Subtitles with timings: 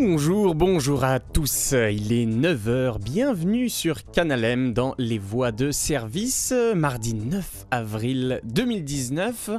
[0.00, 1.72] Bonjour, bonjour à tous.
[1.72, 3.02] Il est 9h.
[3.02, 9.50] Bienvenue sur Canalem dans Les Voies de Service, mardi 9 avril 2019.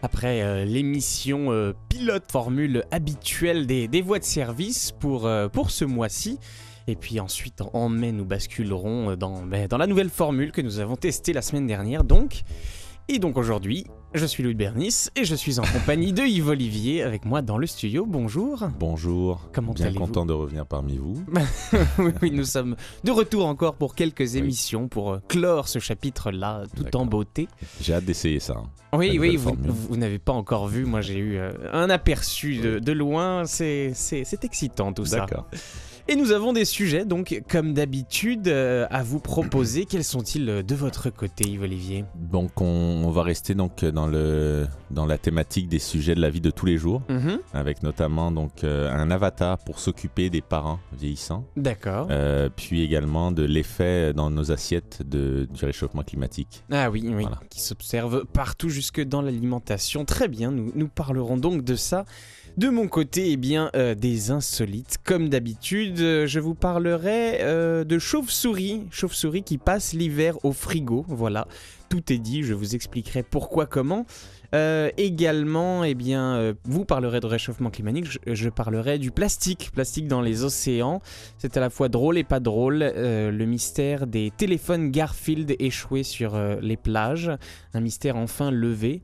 [0.00, 5.84] Après euh, l'émission euh, pilote formule habituelle des, voies de service pour, euh, pour ce
[5.84, 6.38] mois-ci.
[6.86, 10.78] Et puis ensuite, en mai, nous basculerons dans, ben, dans la nouvelle formule que nous
[10.78, 12.04] avons testée la semaine dernière.
[12.04, 12.42] Donc,
[13.08, 17.02] et donc aujourd'hui, je suis Louis Bernis et je suis en compagnie de Yves Olivier
[17.02, 18.04] avec moi dans le studio.
[18.06, 18.66] Bonjour.
[18.78, 19.48] Bonjour.
[19.52, 21.22] Comment Bien content de revenir parmi vous.
[21.98, 22.74] oui, oui, nous sommes
[23.04, 27.46] de retour encore pour quelques émissions pour euh, clore ce chapitre-là tout en beauté.
[27.80, 28.54] J'ai hâte d'essayer ça.
[28.58, 28.68] hein.
[28.98, 30.84] Oui, oui, vous, n'avez pas encore vu.
[30.84, 33.44] Moi, j'ai eu euh, un aperçu de, de loin.
[33.44, 35.18] C'est c'est- c'est excitant tout ça.
[35.20, 35.46] D'accord.
[36.12, 39.84] Et nous avons des sujets, donc, comme d'habitude, euh, à vous proposer.
[39.84, 42.04] Quels sont-ils euh, de votre côté, Yves Olivier?
[42.16, 42.64] Donc on,
[43.04, 46.50] on va rester donc dans le dans la thématique des sujets de la vie de
[46.50, 51.44] tous les jours, Mhm, avec notamment donc euh, un avatar pour s'occuper des parents vieillissants,
[51.56, 52.08] D'accord.
[52.10, 56.64] euh, puis également de l'effet dans nos assiettes de, du réchauffement climatique.
[56.72, 57.38] Ah oui, oui, Voilà.
[57.50, 60.04] qui s'observe partout jusque dans l'alimentation.
[60.04, 62.04] Très bien, nous, nous parlerons donc de ça.
[62.56, 64.98] De mon côté, eh bien, euh, des insolites.
[65.04, 68.86] Comme d'habitude, euh, je vous parlerai euh, de chauves-souris.
[68.90, 71.04] Chauves-souris qui passent l'hiver au frigo.
[71.08, 71.46] Voilà,
[71.88, 72.42] tout est dit.
[72.42, 74.04] Je vous expliquerai pourquoi, comment.
[74.52, 78.18] Également, eh bien, vous parlerez de réchauffement climatique.
[78.26, 81.00] Je, parlerai du plastique, plastique dans les océans.
[81.38, 82.78] C'est à la fois drôle et pas drôle.
[82.80, 87.30] le mystère des téléphones Garfield échoués sur les plages.
[87.74, 89.02] Un mystère enfin levé.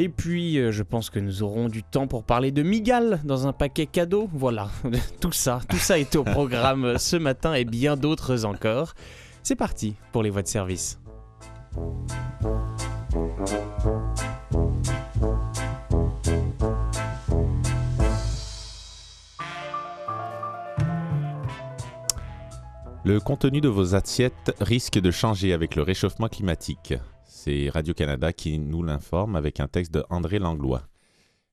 [0.00, 3.48] Et puis, euh, je pense que nous aurons du temps pour parler de Migal dans
[3.48, 4.30] un paquet cadeau.
[4.32, 4.70] Voilà,
[5.20, 8.94] tout ça, tout ça est au programme euh, ce matin et bien d'autres encore.
[9.42, 11.00] C'est parti pour les voies de service.
[23.04, 26.94] Le contenu de vos assiettes risque de changer avec le réchauffement climatique.
[27.40, 30.88] C'est Radio-Canada qui nous l'informe avec un texte de André Langlois.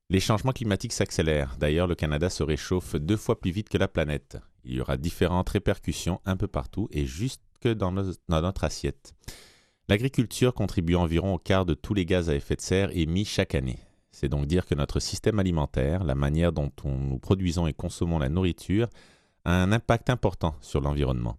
[0.09, 1.57] Les changements climatiques s'accélèrent.
[1.59, 4.39] D'ailleurs, le Canada se réchauffe deux fois plus vite que la planète.
[4.63, 9.13] Il y aura différentes répercussions un peu partout et jusque dans, notre assiette.
[9.87, 13.53] L'agriculture contribue environ au quart de tous les gaz à effet de serre émis chaque
[13.53, 13.77] année.
[14.11, 18.17] C'est donc dire que notre système alimentaire, la manière dont on- nous produisons et consommons
[18.17, 18.89] la nourriture,
[19.43, 21.37] a un impact important sur l'environnement.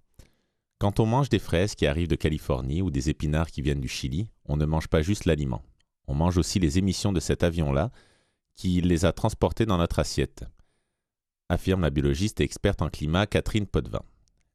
[0.79, 3.89] Quand on mange des fraises qui arrivent de Californie ou des épinards qui viennent du
[3.89, 5.63] Chili, on ne mange pas juste l'aliment.
[6.07, 7.91] On mange aussi les émissions de cet avion-là
[8.57, 10.45] qui les a transportées dans notre assiette,
[11.49, 14.03] affirme la biologiste et experte en climat Catherine Potvin.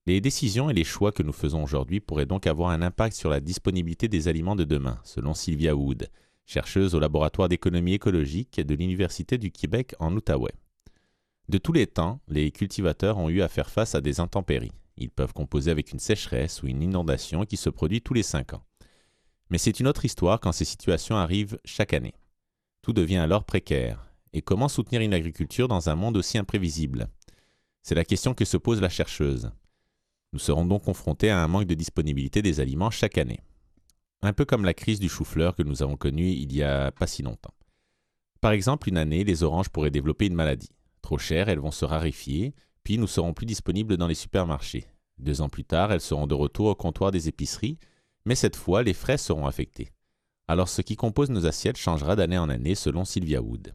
[0.06, 3.30] Les décisions et les choix que nous faisons aujourd'hui pourraient donc avoir un impact sur
[3.30, 6.10] la disponibilité des aliments de demain, selon Sylvia Wood,
[6.46, 10.54] chercheuse au laboratoire d'économie écologique de l'Université du Québec en Outaouais.
[11.50, 14.72] De tous les temps, les cultivateurs ont eu à faire face à des intempéries.
[14.98, 18.54] Ils peuvent composer avec une sécheresse ou une inondation qui se produit tous les cinq
[18.54, 18.64] ans.
[19.50, 22.14] Mais c'est une autre histoire quand ces situations arrivent chaque année.
[22.82, 24.08] Tout devient alors précaire.
[24.34, 27.08] Et comment soutenir une agriculture dans un monde aussi imprévisible?
[27.82, 29.52] C'est la question que se pose la chercheuse.
[30.34, 33.42] Nous serons donc confrontés à un manque de disponibilité des aliments chaque année.
[34.22, 37.08] Un peu comme la crise du chou-fleur que nous avons connue il y a pas
[37.08, 37.54] si longtemps.
[38.40, 40.72] Par exemple, une année, les oranges pourraient développer une maladie.
[41.02, 42.54] Trop chères, elles vont se raréfier,
[42.92, 44.86] puis nous serons plus disponibles dans les supermarchés.
[45.18, 47.78] Deux ans plus tard, elles seront de retour au comptoir des épiceries,
[48.26, 49.94] mais cette fois, les frais seront affectés.
[50.50, 53.74] Alors ce qui compose nos assiettes changera d'année en année selon Sylvia Wood.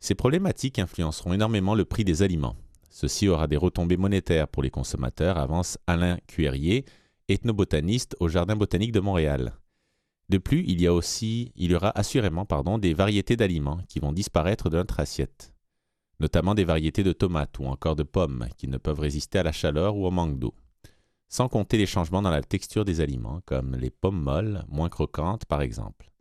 [0.00, 2.56] Ces problématiques influenceront énormément le prix des aliments.
[2.90, 6.84] Ceci aura des retombées monétaires pour les consommateurs, avance Alain Cuérier,
[7.28, 9.52] ethnobotaniste au Jardin botanique de Montréal.
[10.28, 14.00] De plus, il y a aussi, il y aura assurément pardon, des variétés d'aliments qui
[14.00, 15.51] vont disparaître de notre assiette,
[16.22, 19.50] notamment des variétés de tomates ou encore de pommes qui ne peuvent résister à la
[19.50, 20.54] chaleur ou au manque d'eau.
[21.28, 25.44] Sans compter les changements dans la texture des aliments, comme les pommes molles, moins croquantes
[25.46, 26.12] par exemple.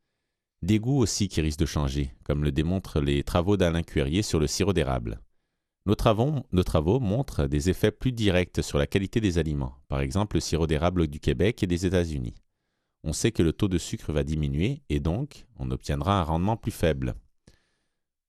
[0.64, 4.40] Des goûts aussi qui risquent de changer, comme le démontrent les travaux d'Alain Cuérier sur
[4.40, 5.22] le sirop d'érable.
[5.86, 10.02] Nos travaux, nos travaux montrent des effets plus directs sur la qualité des aliments, par
[10.02, 12.34] exemple le sirop d'érable du Québec et des États-Unis.
[13.04, 16.58] On sait que le taux de sucre va diminuer et donc on obtiendra un rendement
[16.58, 17.14] plus faible.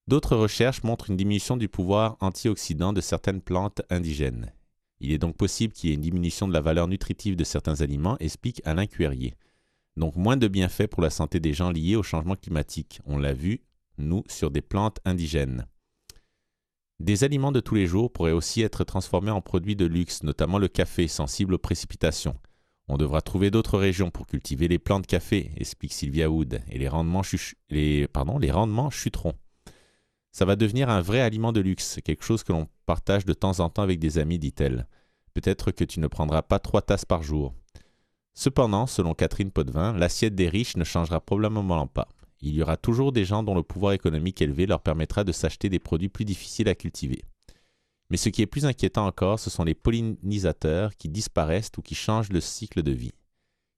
[0.09, 4.53] D'autres recherches montrent une diminution du pouvoir antioxydant de certaines plantes indigènes.
[4.99, 7.81] Il est donc possible qu'il y ait une diminution de la valeur nutritive de certains
[7.81, 9.35] aliments, explique Alain Cuérier.
[9.97, 13.01] Donc moins de bienfaits pour la santé des gens liés au changement climatique.
[13.05, 13.63] On l'a vu,
[13.99, 15.67] nous, sur des plantes indigènes.
[16.99, 20.59] Des aliments de tous les jours pourraient aussi être transformés en produits de luxe, notamment
[20.59, 22.37] le café, sensible aux précipitations.
[22.89, 26.79] On devra trouver d'autres régions pour cultiver les plants de café, explique Sylvia Wood, et
[26.79, 27.23] les rendements,
[27.71, 28.09] les
[28.51, 29.35] rendements chuteront.
[30.33, 33.61] Ça va devenir un vrai aliment de luxe, quelque chose que l'on partage de temps
[33.61, 34.87] en temps avec des amis, dit-elle.
[35.35, 37.55] Peut-être que tu ne prendras pas trois tasses par jour.
[38.35, 42.09] Cependant, selon Catherine Potvin, l'assiette des riches ne changera probablement pas.
[42.41, 45.69] Il y aura toujours des gens dont le pouvoir économique élevé leur permettra de s'acheter
[45.69, 47.23] des produits plus difficiles à cultiver.
[48.11, 51.95] Mais ce qui est plus inquiétant encore, ce sont les pollinisateurs qui disparaissent ou qui
[51.95, 53.13] changent le cycle de vie.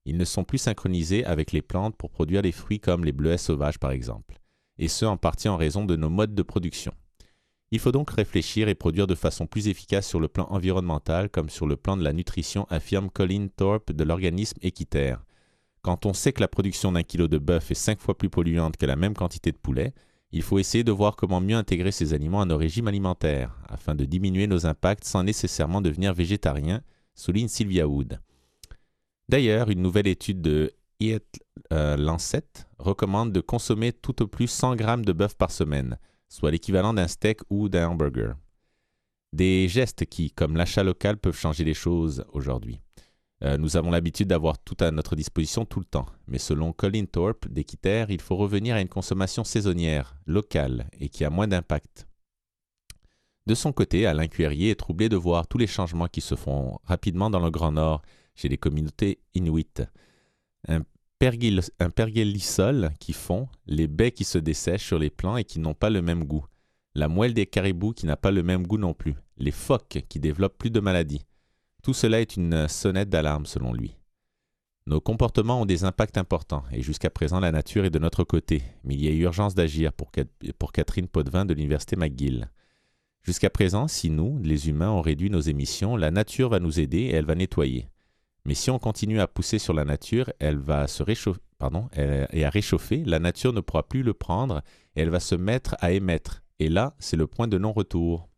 [0.06, 3.38] Ils ne sont plus synchronisés avec les plantes pour produire des fruits comme les bleuets
[3.38, 4.40] sauvages par exemple,
[4.79, 6.93] et ce en partie en raison de nos modes de production.
[7.71, 11.50] Il faut donc réfléchir et produire de façon plus efficace sur le plan environnemental comme
[11.50, 15.25] sur le plan de la nutrition, affirme Colin Thorpe de l'organisme Équiterre.
[15.82, 18.76] Quand on sait que la production d'un kilo de bœuf est cinq fois plus polluante
[18.76, 19.93] que la même quantité de poulet,
[20.31, 23.94] il faut essayer de voir comment mieux intégrer ces aliments à nos régimes alimentaires, afin
[23.94, 26.81] de diminuer nos impacts sans nécessairement devenir végétarien,
[27.15, 28.21] souligne Sylvia Wood.
[29.29, 31.43] D'ailleurs, une nouvelle étude de Eat
[31.73, 32.46] euh, Lancet
[32.79, 35.99] recommande de consommer tout au plus 100 grammes de bœuf par semaine,
[36.29, 38.35] soit l'équivalent d'un steak ou d'un hamburger.
[39.32, 42.81] Des gestes qui, comme l'achat local, peuvent changer les choses aujourd'hui.
[43.43, 47.05] Euh, nous avons l'habitude d'avoir tout à notre disposition tout le temps, mais selon Colin
[47.05, 52.06] Thorpe d'Equiterre, il faut revenir à une consommation saisonnière, locale et qui a moins d'impact.
[53.47, 56.79] De son côté, Alain Cuerrier est troublé de voir tous les changements qui se font
[56.85, 58.00] rapidement dans le Grand Nord
[58.35, 59.82] chez les communautés inuites.
[60.69, 60.82] Un,
[61.19, 65.90] pergélisol qui fond, les baies qui se dessèchent sur les plants et qui n'ont pas
[65.90, 66.44] le même goût,
[66.94, 70.20] la moelle des caribous qui n'a pas le même goût non plus, les phoques qui
[70.20, 71.25] développent plus de maladies.
[71.82, 73.96] Tout cela est une sonnette d'alarme selon lui.
[74.87, 78.62] Nos comportements ont des impacts importants et jusqu'à présent la nature est de notre côté,
[78.84, 80.11] mais il y a urgence d'agir pour,
[80.58, 82.50] pour Catherine Potvin de l'Université McGill.
[83.22, 86.99] Jusqu'à présent, si nous, les humains, on réduit nos émissions, la nature va nous aider
[86.99, 87.88] et elle va nettoyer.
[88.46, 91.41] Mais si on continue à pousser sur la nature, elle va se réchauffer,
[92.32, 94.62] et à réchauffer, la nature ne pourra plus le prendre
[94.96, 96.43] et elle va se mettre à émettre.
[96.58, 98.29] Et là, c'est le point de non-retour.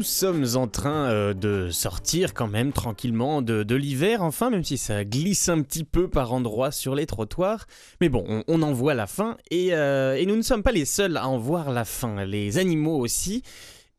[0.00, 4.78] Nous sommes en train euh, de sortir quand même tranquillement de, l'hiver, enfin, même si
[4.78, 7.66] ça glisse un petit peu par endroits sur les trottoirs.
[8.00, 11.18] Mais bon, on, en voit la fin euh, et nous ne sommes pas les seuls
[11.18, 12.24] à en voir la fin.
[12.24, 13.42] Les animaux aussi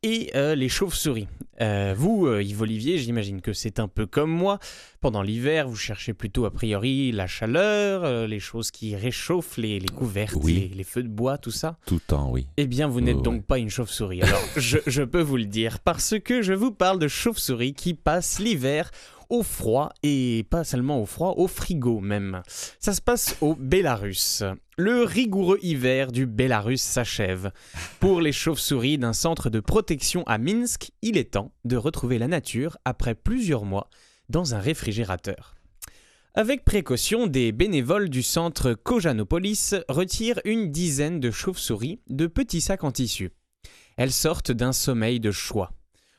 [0.02, 1.28] et euh, les chauves-souris.
[1.60, 4.58] Euh, vous, euh, Yves Olivier, j'imagine que c'est un peu comme moi.
[5.00, 9.88] Pendant l'hiver, vous cherchez plutôt a priori la chaleur, les choses qui réchauffent, les, les
[9.88, 11.76] couvertes, les, feux de bois, tout ça.
[11.86, 12.46] Tout le temps, oui.
[12.56, 14.22] Eh bien, vous n'êtes donc pas une chauve-souris.
[14.22, 17.94] Alors, je, je peux vous le dire, parce que je vous parle de chauves-souris qui
[17.94, 18.90] passent l'hiver
[19.32, 22.42] au froid, et pas seulement au froid, au frigo même.
[22.78, 24.44] Ça se passe au Bélarus.
[24.76, 27.50] Le rigoureux hiver du Bélarus s'achève.
[27.98, 32.28] Pour les chauves-souris d'un centre de protection à Minsk, il est temps de retrouver la
[32.28, 33.88] nature après plusieurs mois
[34.28, 35.54] dans un réfrigérateur.
[36.34, 42.84] Avec précaution, des bénévoles du centre Kojanopolis retirent une dizaine de chauves-souris de petits sacs
[42.84, 43.32] en tissu.
[43.96, 45.72] Elles sortent d'un sommeil de choix.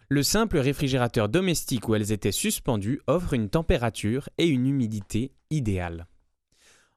[0.09, 6.07] Le simple réfrigérateur domestique où elles étaient suspendues offre une température et une humidité idéales.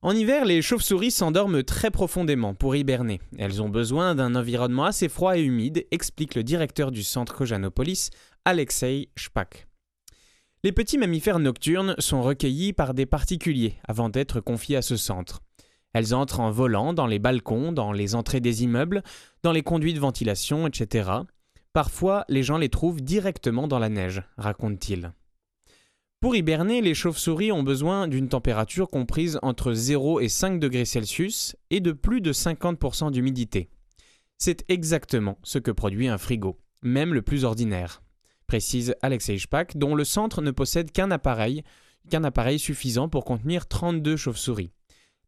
[0.02, 3.20] En hiver, les chauves-souris s'endorment très profondément pour hiberner.
[3.38, 8.10] Elles ont besoin d'un environnement assez froid et humide, explique le directeur du centre Kojanopolis,
[8.44, 9.66] Alexei Shpak.
[10.62, 15.42] Les petits mammifères nocturnes sont recueillis par des particuliers avant d'être confiés à ce centre.
[15.92, 19.02] Elles entrent en volant dans les balcons, dans les entrées des immeubles,
[19.42, 21.10] dans les conduits de ventilation, etc.
[21.76, 25.12] Parfois, les gens les trouvent directement dans la neige, raconte-t-il.
[26.20, 31.54] Pour hiberner, les chauves-souris ont besoin d'une température comprise entre 0 et 5 degrés Celsius
[31.68, 33.68] et de plus de 50% d'humidité.
[34.38, 38.02] C'est exactement ce que produit un frigo, même le plus ordinaire,
[38.46, 41.62] précise Alexei Shpak, dont le centre ne possède qu'un appareil,
[42.08, 44.70] qu'un appareil suffisant pour contenir 32 chauves-souris.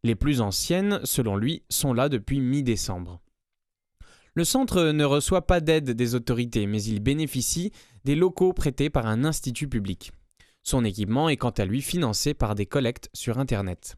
[0.02, 3.21] Les plus anciennes, selon lui, sont là depuis mi-décembre.
[4.38, 7.73] Le centre ne reçoit pas d'aide des autorités, mais il bénéficie
[8.04, 10.12] des locaux prêtés par un institut public.
[10.62, 13.97] Son équipement est quant à lui financé par des collectes sur Internet.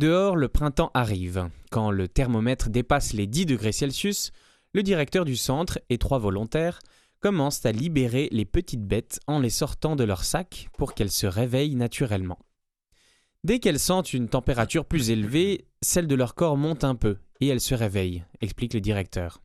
[0.00, 1.48] Dehors, le printemps arrive.
[1.70, 4.32] Quand le thermomètre dépasse les 10 degrés Celsius,
[4.72, 6.80] le directeur du centre et trois volontaires
[7.20, 11.28] commencent à libérer les petites bêtes en les sortant de leur sac pour qu'elles se
[11.28, 12.40] réveillent naturellement.
[13.44, 17.46] Dès qu'elles sentent une température plus élevée, celle de leur corps monte un peu et
[17.46, 19.43] elles se réveillent, explique le directeur.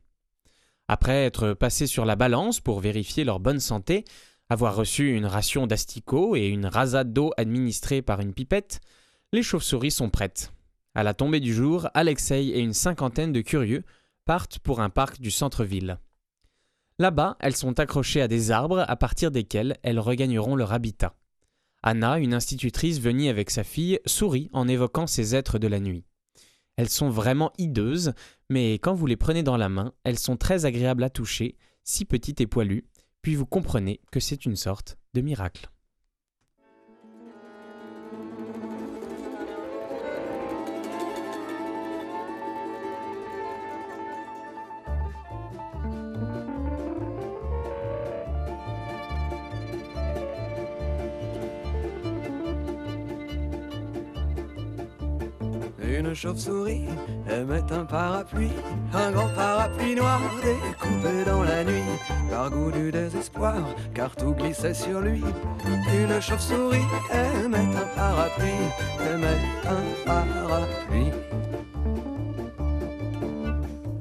[0.92, 4.04] Après être passées sur la balance pour vérifier leur bonne santé,
[4.52, 8.80] Avoir reçu une ration d'asticots et une rasade d'eau administrée par une pipette,
[9.32, 10.52] les chauves-souris sont prêtes.
[10.96, 13.84] À la tombée du jour, Alexei et une cinquantaine de curieux
[14.24, 16.00] partent pour un parc du centre-ville.
[16.98, 21.14] Là-bas, elles sont accrochées à des arbres à partir desquels elles regagneront leur habitat.
[21.84, 26.04] Anna, une institutrice venue avec sa fille, sourit en évoquant ces êtres de la nuit.
[26.74, 28.14] Elles sont vraiment hideuses,
[28.50, 32.04] mais quand vous les prenez dans la main, elles sont très agréables à toucher, si
[32.04, 32.84] petites et poilues,
[33.22, 35.70] puis vous comprenez que c'est une sorte de miracle.
[56.00, 56.86] Une chauve-souris
[57.28, 58.56] aimait un parapluie,
[58.94, 61.92] un grand parapluie noir découpé dans la nuit,
[62.30, 63.56] par goût du désespoir,
[63.92, 65.22] car tout glissait sur lui.
[65.92, 68.66] Une chauve-souris aimait un parapluie,
[69.12, 71.12] aimait un parapluie.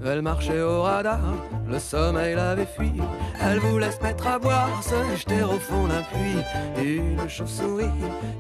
[0.05, 1.19] Elle marchait au radar,
[1.67, 2.93] le sommeil l'avait fui.
[3.41, 6.83] Elle voulait se mettre à boire, se jeter au fond d'un puits.
[6.83, 7.85] Une chauve-souris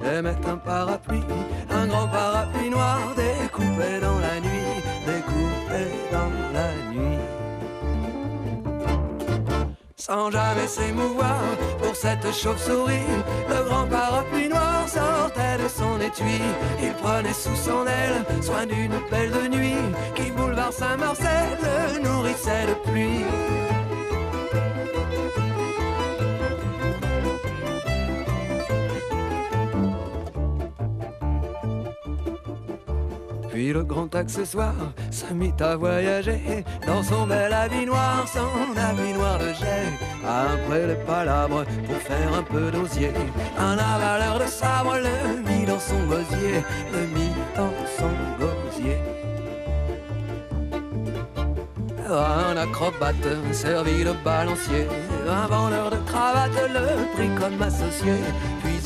[0.05, 1.23] aimait un parapluie,
[1.69, 7.17] un grand parapluie noir découpé dans la nuit, découpé dans la nuit.
[9.95, 11.39] Sans jamais s'émouvoir
[11.81, 13.09] pour cette chauve-souris,
[13.47, 16.41] le grand parapluie noir sortait de son étui.
[16.81, 19.75] Il prenait sous son aile soin d'une belle de nuit
[20.15, 21.57] qui boulevard Saint-Marcel
[21.93, 23.78] le nourrissait de pluie.
[33.71, 34.73] Le grand accessoire
[35.11, 39.93] se mit à voyager dans son bel habit noir, son habit noir de jet.
[40.25, 43.11] Après les palabres pour faire un peu d'osier,
[43.59, 48.97] un avaleur de sabre le mit dans son gosier, le mit dans son gosier.
[52.09, 54.87] Un acrobate servi de balancier,
[55.29, 58.15] un vendeur de cravates le prit comme associé.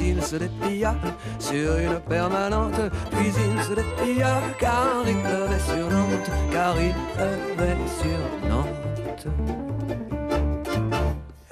[0.06, 0.96] Il se déplia
[1.40, 2.82] sur une permanente,
[3.12, 9.28] puis il se déplia car il pleuvait sur Nantes, car il pleuvait sur Nantes.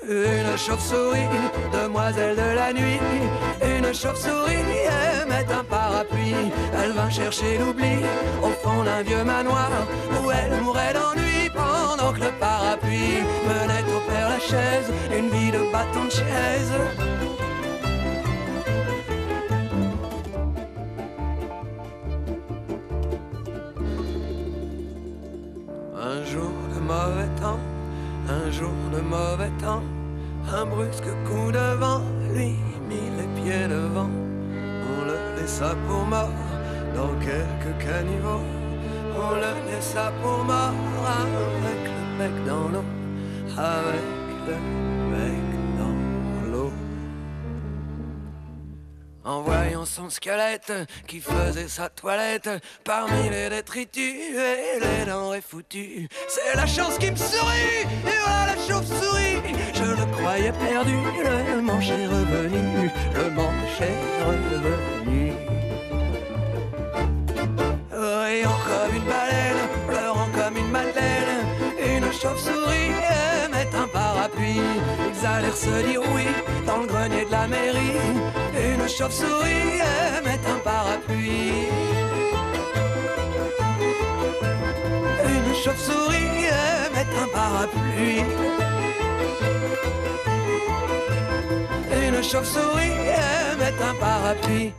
[0.03, 1.29] Une chauve-souris,
[1.72, 3.00] demoiselle de la nuit,
[3.62, 4.84] une chauve-souris
[5.22, 6.51] aimait un parapluie.
[6.84, 8.00] Elle vint chercher l'oubli
[8.43, 9.72] au fond d'un vieux manoir
[10.22, 15.51] où elle mourait d'ennui pendant que le parapluie menait au père la chaise, une vie
[15.51, 16.74] de bâton de chaise.
[28.51, 29.84] Un jour de mauvais temps,
[30.51, 32.01] un brusque coup de vent
[32.34, 32.55] lui
[32.89, 34.10] mit les pieds devant.
[34.91, 36.29] On le laissa pour mort
[36.96, 38.46] dans quelques caniveaux.
[39.15, 40.74] On le laissa pour mort
[41.22, 42.88] avec le bec dans l'eau,
[43.58, 44.55] avec le
[45.12, 45.50] bec
[49.81, 50.73] voyant son squelette
[51.07, 52.50] qui faisait sa toilette
[52.83, 58.55] parmi les détritus et les denrées foutues, c'est la chance qui me sourit, et voilà
[58.55, 59.41] la chauve-souris.
[59.73, 65.33] Je le croyais perdu, le manche est revenu, le manche est revenu.
[67.91, 69.67] Riant comme une baleine,
[75.25, 76.25] allèrent se dire oui
[76.65, 77.97] dans le grenier de la mairie.
[78.53, 79.79] Une chauve-souris
[80.17, 81.67] aimait un parapluie.
[85.25, 88.23] Une chauve-souris aimait un parapluie.
[92.07, 92.99] Une chauve-souris
[93.51, 94.71] aimait un parapluie.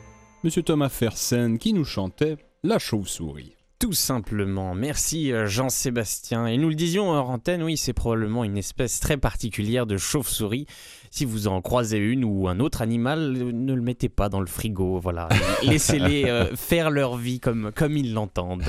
[0.44, 3.56] Monsieur Thomas Fersen qui nous chantait La chauve-souris.
[3.82, 4.76] Tout simplement.
[4.76, 6.46] Merci euh, Jean-Sébastien.
[6.46, 10.66] Et nous le disions en antenne, oui, c'est probablement une espèce très particulière de chauve-souris.
[11.10, 14.46] Si vous en croisez une ou un autre animal, ne le mettez pas dans le
[14.46, 15.00] frigo.
[15.00, 15.28] Voilà.
[15.64, 18.62] Laissez-les euh, faire leur vie comme, comme ils l'entendent.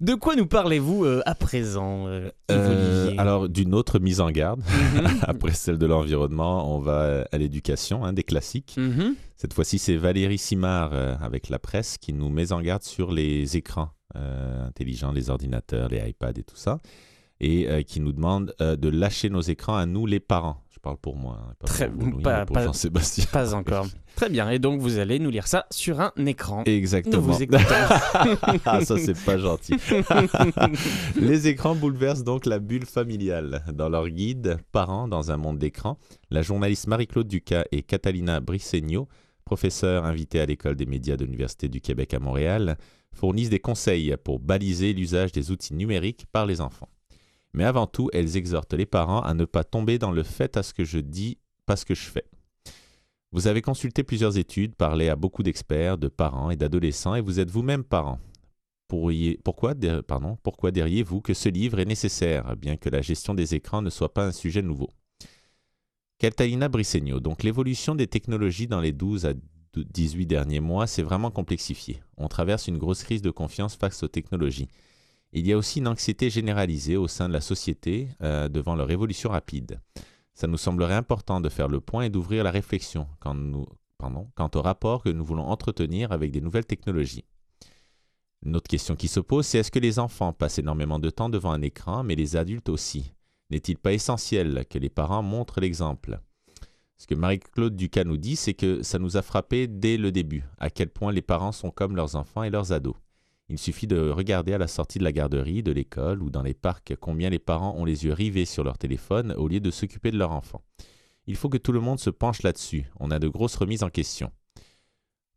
[0.00, 4.60] De quoi nous parlez-vous euh, à présent, euh, Euh, alors, d'une autre mise en garde.
[4.60, 5.06] Mhm.
[5.22, 8.74] Après celle de l'environnement, on va à l'éducation, hein, des classiques.
[8.76, 9.14] Mhm.
[9.36, 13.56] Cette fois-ci, c'est Valérie Simard avec la presse qui nous met en garde sur les
[13.56, 16.78] écrans intelligents, les ordinateurs, les iPads et tout ça,
[17.40, 20.60] et euh, qui nous demande euh, de lâcher nos écrans à nous, les parents.
[20.70, 21.38] Je parle pour moi.
[21.40, 23.24] hein, pas Très- pour pas- pour pas- Jean-Sébastien.
[23.32, 23.86] Pas encore.
[24.16, 24.50] Très bien.
[24.50, 26.62] Et donc, vous allez nous lire ça sur un écran.
[26.66, 27.22] Nous Exactement.
[27.22, 27.58] vous écoutons.
[28.66, 29.74] ah, ça, c'est pas gentil.
[31.16, 33.62] Les écrans bouleversent donc la bulle familiale.
[33.72, 35.98] Dans leur guide Parents dans un monde d'écran,
[36.30, 39.08] la journaliste Marie-Claude Ducas et Catalina Brissegno,
[39.44, 42.76] professeure invitée à l'école des médias de l'Université du Québec à Montréal,
[43.14, 46.88] fournissent des conseils pour baliser l'usage des outils numériques par les enfants.
[47.52, 50.62] Mais avant tout, elles exhortent les parents à ne pas tomber dans le fait à
[50.62, 52.24] ce que je dis, pas ce que je fais.
[53.32, 57.40] Vous avez consulté plusieurs études, parlé à beaucoup d'experts, de parents et d'adolescents, et vous
[57.40, 58.18] êtes vous-même parent.
[58.86, 64.14] Pourquoi diriez-vous que ce livre est nécessaire, bien que la gestion des écrans ne soit
[64.14, 64.88] pas un sujet nouveau?
[66.18, 69.32] Catalina Brissegno, donc l'évolution des technologies dans les 12 à
[69.82, 72.02] 18 derniers mois s'est vraiment complexifiée.
[72.16, 74.68] On traverse une grosse crise de confiance face aux technologies.
[75.32, 78.90] Il y a aussi une anxiété généralisée au sein de la société euh, devant leur
[78.90, 79.80] évolution rapide.
[80.34, 83.36] Ça nous semblerait important de faire le point et d'ouvrir la réflexion quant
[84.54, 87.24] au rapport que nous voulons entretenir avec des nouvelles technologies.
[88.44, 91.30] Une autre question qui se pose, c'est est-ce que les enfants passent énormément de temps
[91.30, 93.12] devant un écran, mais les adultes aussi?
[93.50, 96.20] N'est-il pas essentiel que les parents montrent l'exemple?
[96.96, 100.44] Ce que Marie-Claude Ducas nous dit, c'est que ça nous a frappé dès le début,
[100.58, 102.96] à quel point les parents sont comme leurs enfants et leurs ados.
[103.48, 106.54] Il suffit de regarder à la sortie de la garderie, de l'école ou dans les
[106.54, 110.10] parcs combien les parents ont les yeux rivés sur leur téléphone au lieu de s'occuper
[110.10, 110.62] de leur enfant.
[111.26, 112.86] Il faut que tout le monde se penche là-dessus.
[113.00, 114.30] On a de grosses remises en question.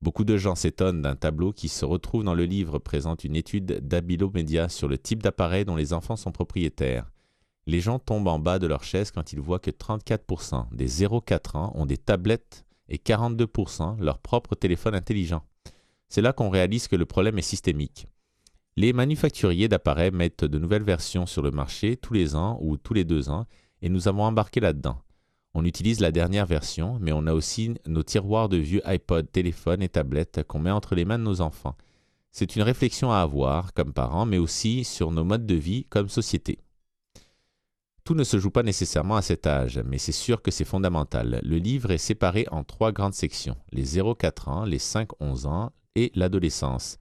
[0.01, 3.65] Beaucoup de gens s'étonnent d'un tableau qui se retrouve dans le livre présente une étude
[3.87, 7.09] d'Abilo Media sur le type d'appareil dont les enfants sont propriétaires.
[7.67, 11.57] Les gens tombent en bas de leur chaise quand ils voient que 34% des 0-4
[11.57, 15.43] ans ont des tablettes et 42% leur propre téléphone intelligent.
[16.07, 18.07] C'est là qu'on réalise que le problème est systémique.
[18.77, 22.93] Les manufacturiers d'appareils mettent de nouvelles versions sur le marché tous les ans ou tous
[22.93, 23.45] les deux ans
[23.81, 25.01] et nous avons embarqué là-dedans.
[25.53, 29.81] On utilise la dernière version, mais on a aussi nos tiroirs de vieux iPod, téléphones
[29.81, 31.75] et tablettes qu'on met entre les mains de nos enfants.
[32.31, 36.07] C'est une réflexion à avoir comme parents, mais aussi sur nos modes de vie comme
[36.07, 36.59] société.
[38.07, 41.41] Tout ne se joue pas nécessairement à cet âge, mais c'est sûr que c'est fondamental.
[41.43, 46.13] Le livre est séparé en trois grandes sections, les 0-4 ans, les 5-11 ans et
[46.15, 46.99] l'adolescence.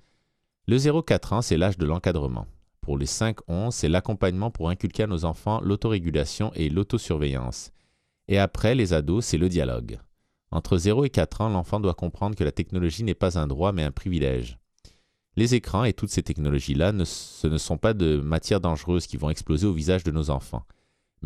[0.66, 2.49] Le 0-4 ans, c'est l'âge de l'encadrement.
[2.81, 7.71] Pour les 5-11, c'est l'accompagnement pour inculquer à nos enfants l'autorégulation et l'autosurveillance.
[8.27, 10.01] Et après, les ados, c'est le dialogue.
[10.51, 13.71] Entre 0 et 4 ans, l'enfant doit comprendre que la technologie n'est pas un droit
[13.71, 14.59] mais un privilège.
[15.37, 19.31] Les écrans et toutes ces technologies-là, ce ne sont pas de matières dangereuses qui vont
[19.31, 20.64] exploser au visage de nos enfants.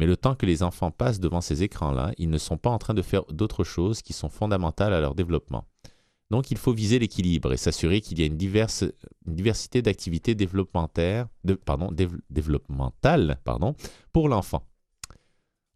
[0.00, 2.78] Mais le temps que les enfants passent devant ces écrans-là, ils ne sont pas en
[2.78, 5.66] train de faire d'autres choses qui sont fondamentales à leur développement.
[6.30, 11.28] Donc il faut viser l'équilibre et s'assurer qu'il y a une, diversité d'activités développementales,
[14.14, 14.62] pour l'enfant.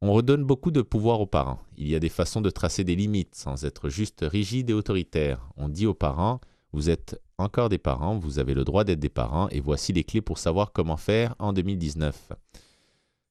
[0.00, 1.60] On redonne beaucoup de pouvoir aux parents.
[1.76, 5.50] Il y a des façons de tracer des limites sans être juste rigide et autoritaire.
[5.58, 6.40] On dit aux parents,
[6.72, 10.02] vous êtes encore des parents, vous avez le droit d'être des parents et voici les
[10.02, 12.32] clés pour savoir comment faire en 2019.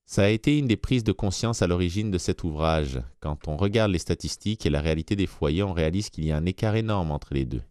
[0.06, 3.02] Ça a été une des prises de conscience à l'origine de cet ouvrage.
[3.20, 6.38] Quand on regarde les statistiques et la réalité des foyers, on réalise qu'il y a
[6.38, 7.62] un écart énorme entre les deux.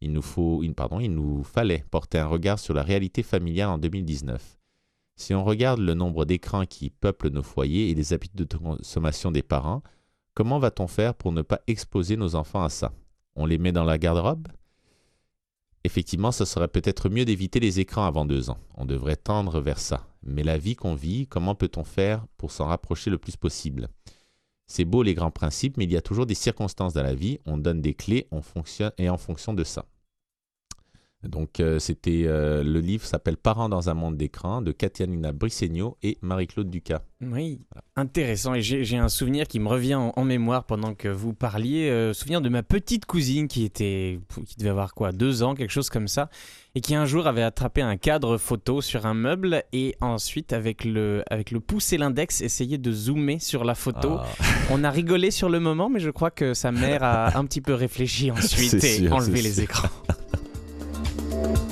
[0.00, 0.74] Il nous, faut, il-
[1.14, 4.58] nous fallait porter un regard sur la réalité familiale en 2019.
[5.16, 9.30] Si on regarde le nombre d'écrans qui peuplent nos foyers et les habitudes de consommation
[9.30, 9.82] des parents,
[10.34, 12.92] comment va-t-on faire pour ne pas exposer nos enfants à ça?
[13.36, 14.48] On les met dans la garde-robe?
[15.84, 18.58] Effectivement, ce serait peut-être mieux d'éviter les écrans avant deux ans.
[18.76, 20.06] On devrait tendre vers ça.
[20.22, 23.88] Mais la vie qu'on vit, comment peut-on faire pour s'en rapprocher le plus possible?
[24.66, 27.38] C'est beau les grands principes, mais il y a toujours des circonstances dans la vie.
[27.46, 29.86] On donne des clés, on fonctionne et en fonction de ça.
[31.22, 35.98] Donc, euh, c'était euh, le livre s'appelle Parents dans un monde d'écran de Katerina Brissegno
[36.02, 37.02] et Marie-Claude Ducas.
[37.20, 37.60] Oui,
[37.96, 38.54] intéressant.
[38.54, 41.90] Et j'ai un souvenir qui me revient en, en mémoire pendant que vous parliez.
[41.90, 45.72] Euh, souvenir de ma petite cousine qui était, qui devait avoir quoi, deux ans, quelque
[45.72, 46.30] chose comme ça,
[46.74, 50.86] et qui un jour avait attrapé un cadre photo sur un meuble et ensuite avec
[50.86, 54.16] le, avec le pouce et l'index essayait de zoomer sur la photo.
[54.20, 54.26] Ah,
[54.70, 57.60] On a rigolé sur le moment, mais je crois que sa mère a un petit
[57.60, 59.64] peu réfléchi ensuite et sûr, enlevé les sûr.
[59.64, 59.88] écrans.
[61.32, 61.69] Autre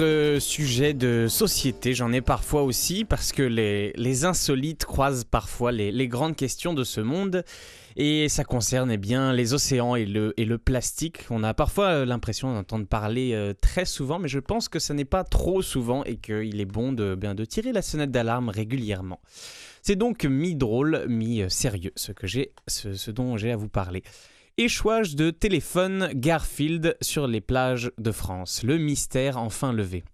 [0.00, 6.08] euh, sujet de société, j'en ai parfois aussi parce que les, insolites croisent parfois les,
[6.08, 7.44] grandes questions de ce monde
[7.96, 11.24] et ça concerne eh bien les océans et le, plastique.
[11.30, 14.94] On a parfois euh, l'impression d'entendre parler euh, très souvent, mais je pense que ça
[14.94, 19.20] n'est pas trop souvent et qu'il est bon de, bien, tirer la sonnette d'alarme régulièrement.
[19.82, 22.12] C'est donc mi-drôle, mi-sérieux ce,
[22.94, 24.02] ce dont j'ai à vous parler.
[24.62, 28.62] Échouage de téléphone Garfield sur les plages de France.
[28.62, 30.04] Le mystère enfin levé.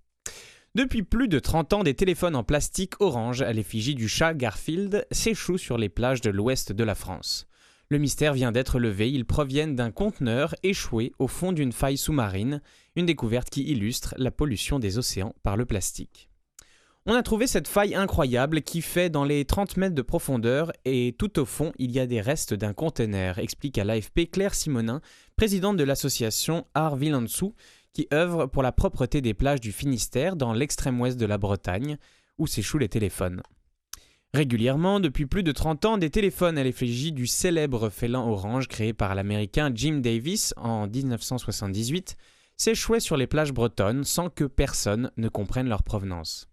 [0.76, 5.04] Depuis plus de 30 ans, des téléphones en plastique orange à l'effigie du chat Garfield
[5.10, 7.48] s'échouent sur les plages de l'ouest de la France.
[7.88, 12.62] Le mystère vient d'être levé, ils proviennent d'un conteneur échoué au fond d'une faille sous-marine,
[12.94, 16.28] une découverte qui illustre la pollution des océans par le plastique.
[17.08, 21.14] On a trouvé cette faille incroyable qui fait dans les 30 mètres de profondeur et
[21.16, 25.00] tout au fond il y a des restes d'un conteneur, explique à l'AFP Claire Simonin,
[25.36, 27.54] présidente de l'association Art Villansou,
[27.92, 31.96] qui œuvre pour la propreté des plages du Finistère dans l'extrême ouest de la Bretagne,
[32.38, 33.40] où s'échouent les téléphones.
[34.34, 38.92] Régulièrement, depuis plus de 30 ans, des téléphones à l'effigie du célèbre félin orange créé
[38.92, 42.16] par l'américain Jim Davis en 1978
[42.56, 46.48] s'échouaient sur les plages bretonnes sans que personne ne comprenne leur provenance.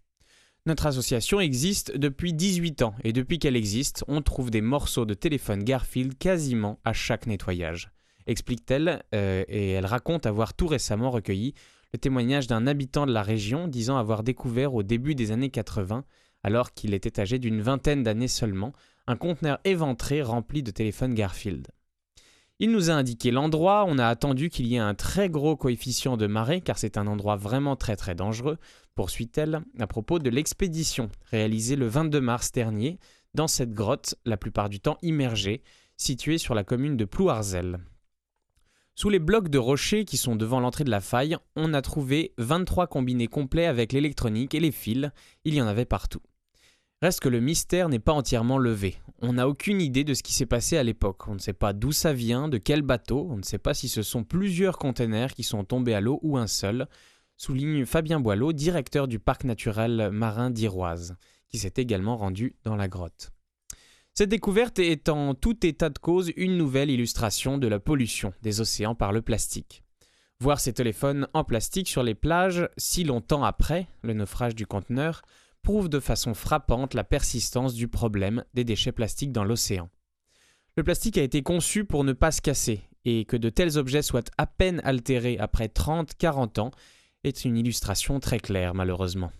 [0.66, 5.14] Notre association existe depuis 18 ans et depuis qu'elle existe, on trouve des morceaux de
[5.14, 7.94] téléphone Garfield quasiment à chaque nettoyage
[8.26, 11.54] explique-t-elle, euh, et elle raconte avoir tout récemment recueilli
[11.92, 16.04] le témoignage d'un habitant de la région disant avoir découvert au début des années 80,
[16.42, 18.72] alors qu'il était âgé d'une vingtaine d'années seulement,
[19.06, 21.68] un conteneur éventré rempli de téléphones Garfield.
[22.60, 26.16] Il nous a indiqué l'endroit, on a attendu qu'il y ait un très gros coefficient
[26.16, 28.58] de marée, car c'est un endroit vraiment très très dangereux,
[28.94, 33.00] poursuit-elle, à propos de l'expédition réalisée le 22 mars dernier
[33.34, 35.64] dans cette grotte, la plupart du temps immergée,
[35.96, 37.80] située sur la commune de Plouarzel.
[38.94, 42.32] Sous les blocs de rochers qui sont devant l'entrée de la faille, on a trouvé
[42.38, 45.10] 23 combinés complets avec l'électronique et les fils,
[45.44, 46.22] il y en avait partout.
[47.04, 48.96] Que le mystère n'est pas entièrement levé.
[49.20, 51.28] On n'a aucune idée de ce qui s'est passé à l'époque.
[51.28, 53.88] On ne sait pas d'où ça vient, de quel bateau, on ne sait pas si
[53.88, 56.88] ce sont plusieurs containers qui sont tombés à l'eau ou un seul,
[57.36, 61.16] souligne Fabien Boileau, directeur du parc naturel marin d'Iroise,
[61.50, 63.32] qui s'est également rendu dans la grotte.
[64.14, 68.62] Cette découverte est en tout état de cause une nouvelle illustration de la pollution des
[68.62, 69.84] océans par le plastique.
[70.40, 75.20] Voir ces téléphones en plastique sur les plages si longtemps après le naufrage du conteneur
[75.64, 79.90] prouve de façon frappante la persistance du problème des déchets plastiques dans l'océan.
[80.76, 84.02] Le plastique a été conçu pour ne pas se casser, et que de tels objets
[84.02, 86.70] soient à peine altérés après 30-40 ans
[87.24, 89.32] est une illustration très claire malheureusement.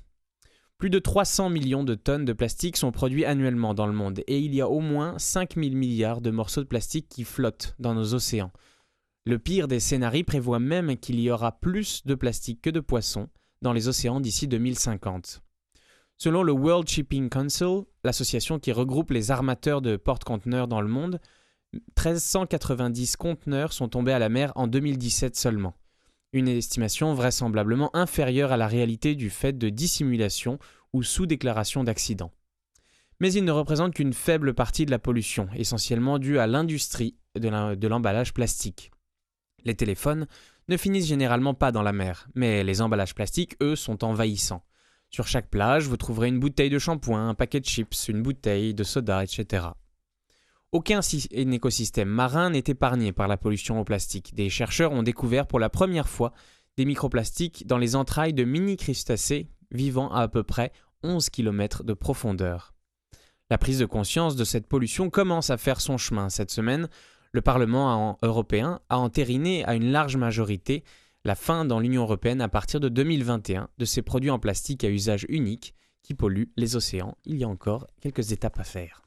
[0.78, 4.40] Plus de 300 millions de tonnes de plastique sont produits annuellement dans le monde et
[4.40, 8.14] il y a au moins 5000 milliards de morceaux de plastique qui flottent dans nos
[8.14, 8.50] océans.
[9.24, 13.28] Le pire des scénarios prévoit même qu'il y aura plus de plastique que de poissons
[13.62, 15.42] dans les océans d'ici 2050.
[16.16, 21.20] Selon le World Shipping Council, l'association qui regroupe les armateurs de porte-conteneurs dans le monde,
[21.72, 25.74] 1390 conteneurs sont tombés à la mer en 2017 seulement
[26.34, 30.58] une estimation vraisemblablement inférieure à la réalité du fait de dissimulation
[30.92, 32.32] ou sous-déclaration d'accident.
[33.20, 37.86] Mais il ne représente qu'une faible partie de la pollution, essentiellement due à l'industrie de
[37.86, 38.90] l'emballage plastique.
[39.64, 40.26] Les téléphones
[40.68, 44.64] ne finissent généralement pas dans la mer, mais les emballages plastiques, eux, sont envahissants.
[45.14, 48.74] Sur chaque plage, vous trouverez une bouteille de shampoing, un paquet de chips, une bouteille
[48.74, 49.66] de soda, etc.
[50.72, 54.34] Aucun écosystème marin n'est épargné par la pollution au plastique.
[54.34, 56.32] Des chercheurs ont découvert pour la première fois
[56.76, 60.72] des microplastiques dans les entrailles de mini-crustacés vivant à à peu près
[61.04, 62.74] 11 km de profondeur.
[63.50, 66.88] La prise de conscience de cette pollution commence à faire son chemin cette semaine.
[67.30, 70.82] Le Parlement européen a entériné à une large majorité
[71.24, 74.90] la fin dans l'Union européenne à partir de 2021 de ces produits en plastique à
[74.90, 77.16] usage unique qui polluent les océans.
[77.24, 79.00] Il y a encore quelques étapes à faire.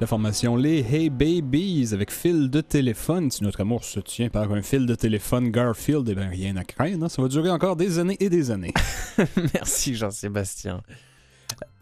[0.09, 3.29] formation Les Hey Babies avec fil de téléphone.
[3.29, 6.63] Si notre amour se tient par un fil de téléphone Garfield, eh bien rien à
[6.63, 7.05] craindre.
[7.05, 7.09] hein.
[7.09, 8.73] Ça va durer encore des années et des années.
[9.53, 10.81] Merci Jean-Sébastien.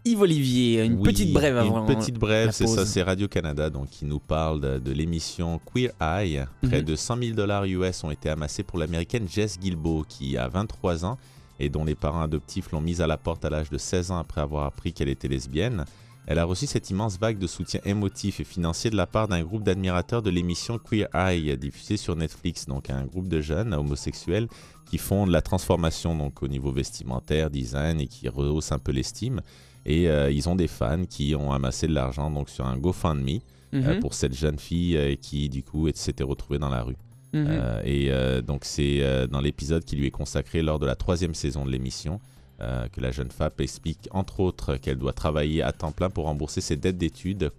[0.04, 1.86] Yves Olivier, une Oui, petite brève avant.
[1.88, 5.90] Une petite brève, c'est ça, c'est Radio-Canada donc, qui nous parle de, de l'émission Queer
[5.98, 6.44] Eye.
[6.62, 6.84] Près Mhm.
[6.84, 11.06] de 100 000 dollars US ont été amassés pour l'américaine Jess Gilbo, qui a 23
[11.06, 11.16] ans
[11.58, 14.18] et dont les parents adoptifs l'ont mise à la porte à l'âge de 16 ans
[14.18, 15.86] après avoir appris qu'elle était lesbienne.
[16.30, 19.42] Elle a reçu cette immense vague de soutien émotif et financier de la part d'un
[19.42, 24.46] groupe d'admirateurs de l'émission Queer Eye, diffusée sur Netflix, donc un groupe de jeunes homosexuels
[24.84, 28.92] qui font de la transformation donc au niveau vestimentaire, design et qui rehaussent un peu
[28.92, 29.40] l'estime.
[29.86, 33.38] Et euh, ils ont des fans qui ont amassé de l'argent donc sur un GoFundMe
[33.72, 36.96] euh, Mhm, pour cette jeune fille euh, qui du coup s'était retrouvée dans la rue.
[37.32, 37.48] mhm.
[37.86, 38.10] Et
[38.42, 42.20] donc c'est dans l'épisode qui lui est consacré lors de la troisième saison de l'émission
[42.60, 46.24] euh, que la jeune femme explique entre autres qu'elle doit travailler à temps plein pour
[46.24, 47.50] rembourser ses dettes d'études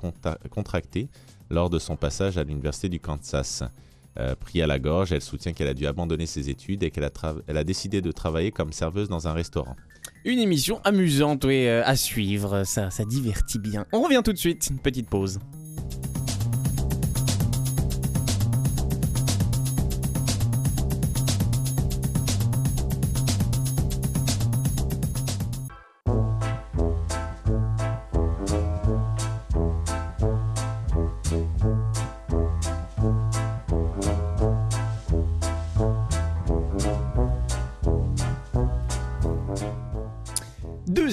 [0.50, 1.08] contractées
[1.50, 3.64] lors de son passage à l'université du Kansas.
[4.20, 7.06] Euh, pris à la gorge, elle soutient qu'elle a dû abandonner ses études et qu'elle
[7.06, 9.76] a décidé de travailler comme serveuse dans un restaurant.
[10.26, 12.64] Une émission amusante, oui, euh, à suivre.
[12.66, 13.86] Ça, ça divertit bien.
[13.94, 14.68] On revient tout de suite.
[14.70, 15.40] Une petite pause.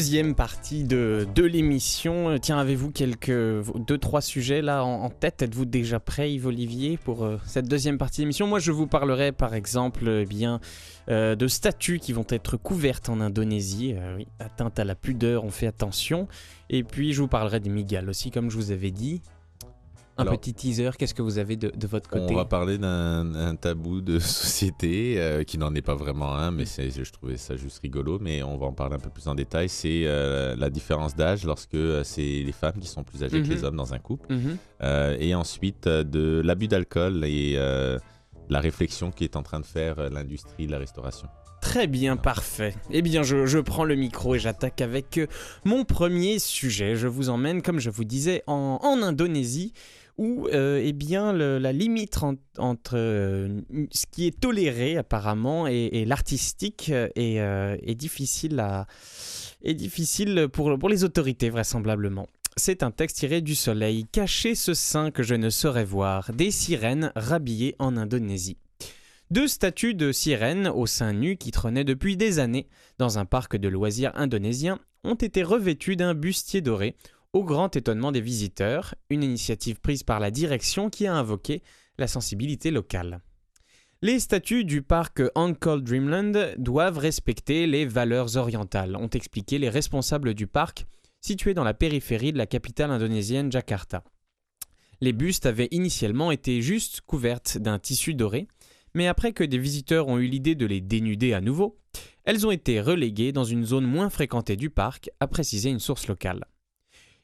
[0.07, 2.39] Deuxième partie de, de l'émission.
[2.39, 5.43] Tiens, avez-vous quelques deux trois sujets là en, tête?
[5.43, 8.87] Êtes-vous déjà prêt, Yves Olivier, pour euh, cette deuxième partie de l'émission Moi, je vous
[8.87, 10.61] parlerai par exemple eh bien
[11.09, 13.97] euh, de statues qui vont être couvertes en Indonésie.
[13.97, 16.29] Euh, atteinte à la pudeur, on fait attention.
[16.71, 19.23] Et puis, je vous parlerai des migales aussi, comme je vous avais dit.
[20.19, 20.91] Un Alors- petit teaser.
[20.99, 25.17] Qu'est-ce que vous avez de, de votre côté On va parler d'un tabou de société
[25.19, 28.19] euh, qui n'en est pas vraiment un, mais je trouvais ça juste rigolo.
[28.21, 29.69] Mais on va en parler un peu plus en détail.
[29.69, 33.47] C'est euh, la différence d'âge lorsque euh, c'est les femmes qui sont plus âgées que
[33.47, 33.53] Mhm.
[33.53, 34.33] les hommes dans un couple.
[34.33, 34.57] Mhm.
[35.21, 37.57] Et ensuite de l'abus d'alcool et
[38.49, 41.29] la réflexion qui est en train de faire l'industrie de la restauration.
[41.61, 42.75] Très bien, parfait.
[42.91, 45.19] Eh bien, je, je prends le micro et j'attaque avec
[45.65, 46.95] mon premier sujet.
[46.95, 49.73] Je vous emmène, comme je vous disais, en, en Indonésie,
[50.19, 56.05] où euh, eh bien, la limite en- entre euh, ce qui est toléré apparemment et,
[56.07, 58.63] l'artistique euh, est, difficile,
[60.53, 62.29] pour les autorités, vraisemblablement.
[62.57, 64.07] C'est un texte tiré du soleil.
[64.11, 66.33] Cachez ce sein que je ne saurais voir.
[66.33, 68.57] Des sirènes rhabillées en Indonésie.
[69.31, 73.57] Deux statues de sirènes au sein nu qui trônaient depuis des années dans un parc
[73.57, 76.95] de loisirs indonésien ont été revêtues d'un bustier doré,
[77.33, 81.63] au grand étonnement des visiteurs, une initiative prise par la direction qui a invoqué
[81.99, 83.21] la sensibilité locale.
[84.03, 90.35] Les statues du parc Angkor Dreamland doivent respecter les valeurs orientales, ont expliqué les responsables
[90.35, 90.87] du parc
[91.21, 94.05] situé dans la périphérie de la capitale indonésienne Jakarta.
[95.01, 98.49] Les bustes avaient initialement été juste couvertes d'un tissu doré,
[98.95, 101.79] mais après que des visiteurs ont eu l'idée de les dénuder à nouveau,
[102.25, 106.07] elles ont été reléguées dans une zone moins fréquentée du parc, a précisé une source
[106.07, 106.45] locale.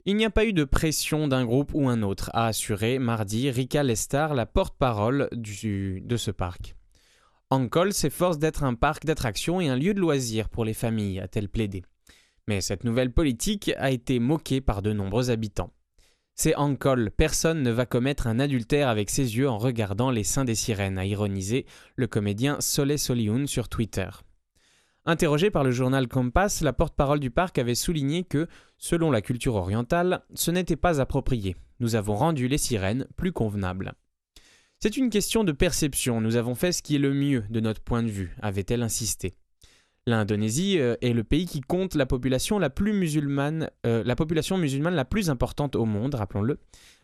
[0.04, 3.48] Il n'y a pas eu de pression d'un groupe ou un autre, a assuré mardi
[3.50, 6.74] Rika Lestar, la porte-parole de ce parc.
[7.50, 11.48] Angkol s'efforce d'être un parc d'attractions et un lieu de loisirs pour les familles, a-t-elle
[11.48, 11.84] plaidé.
[12.48, 15.70] Mais cette nouvelle politique a été moquée par de nombreux habitants.
[16.34, 20.44] C'est Angkol, personne ne va commettre un adultère avec ses yeux en regardant les seins
[20.44, 24.08] des sirènes, a ironisé le comédien Solé Solioun sur Twitter.
[25.04, 28.46] Interrogé par le journal Compass, la porte-parole du parc avait souligné que,
[28.78, 31.56] selon la culture orientale, ce n'était pas approprié.
[31.80, 33.94] Nous avons rendu les sirènes plus convenables.
[34.78, 37.80] C'est une question de perception, nous avons fait ce qui est le mieux de notre
[37.80, 39.34] point de vue, avait-elle insisté.
[40.06, 44.56] L'Indonésie euh, est le pays qui compte la population la plus musulmane, euh, la population
[44.56, 46.58] musulmane la plus importante au monde, rappelons-le.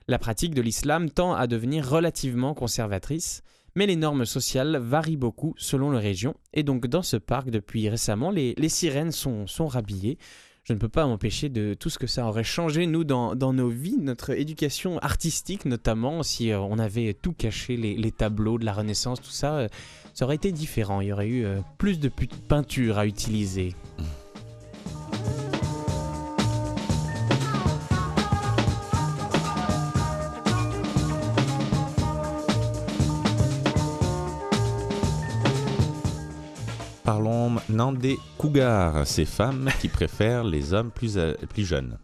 [0.07, 3.43] La pratique de l'islam tend à devenir relativement conservatrice,
[3.75, 7.89] mais les normes sociales varient beaucoup selon les régions, et donc dans ce parc, depuis
[7.89, 10.19] récemment, les, les sirènes sont, sont rhabillées.
[10.65, 13.55] Je ne peux pas m'empêcher de tout ce que ça aurait changé, nous, dans, dans
[13.55, 18.59] nos vies, notre éducation artistique notamment, si euh, on avait tout caché, les, les tableaux
[18.59, 19.69] de la Renaissance, tout ça, euh,
[20.13, 21.01] ça aurait été différent.
[21.01, 22.11] Il y aurait eu euh, plus de
[22.49, 23.75] peinture à utiliser.
[37.09, 41.97] Parlons maintenant des cougars, ces femmes qui préfèrent les hommes plus, euh, plus jeunes.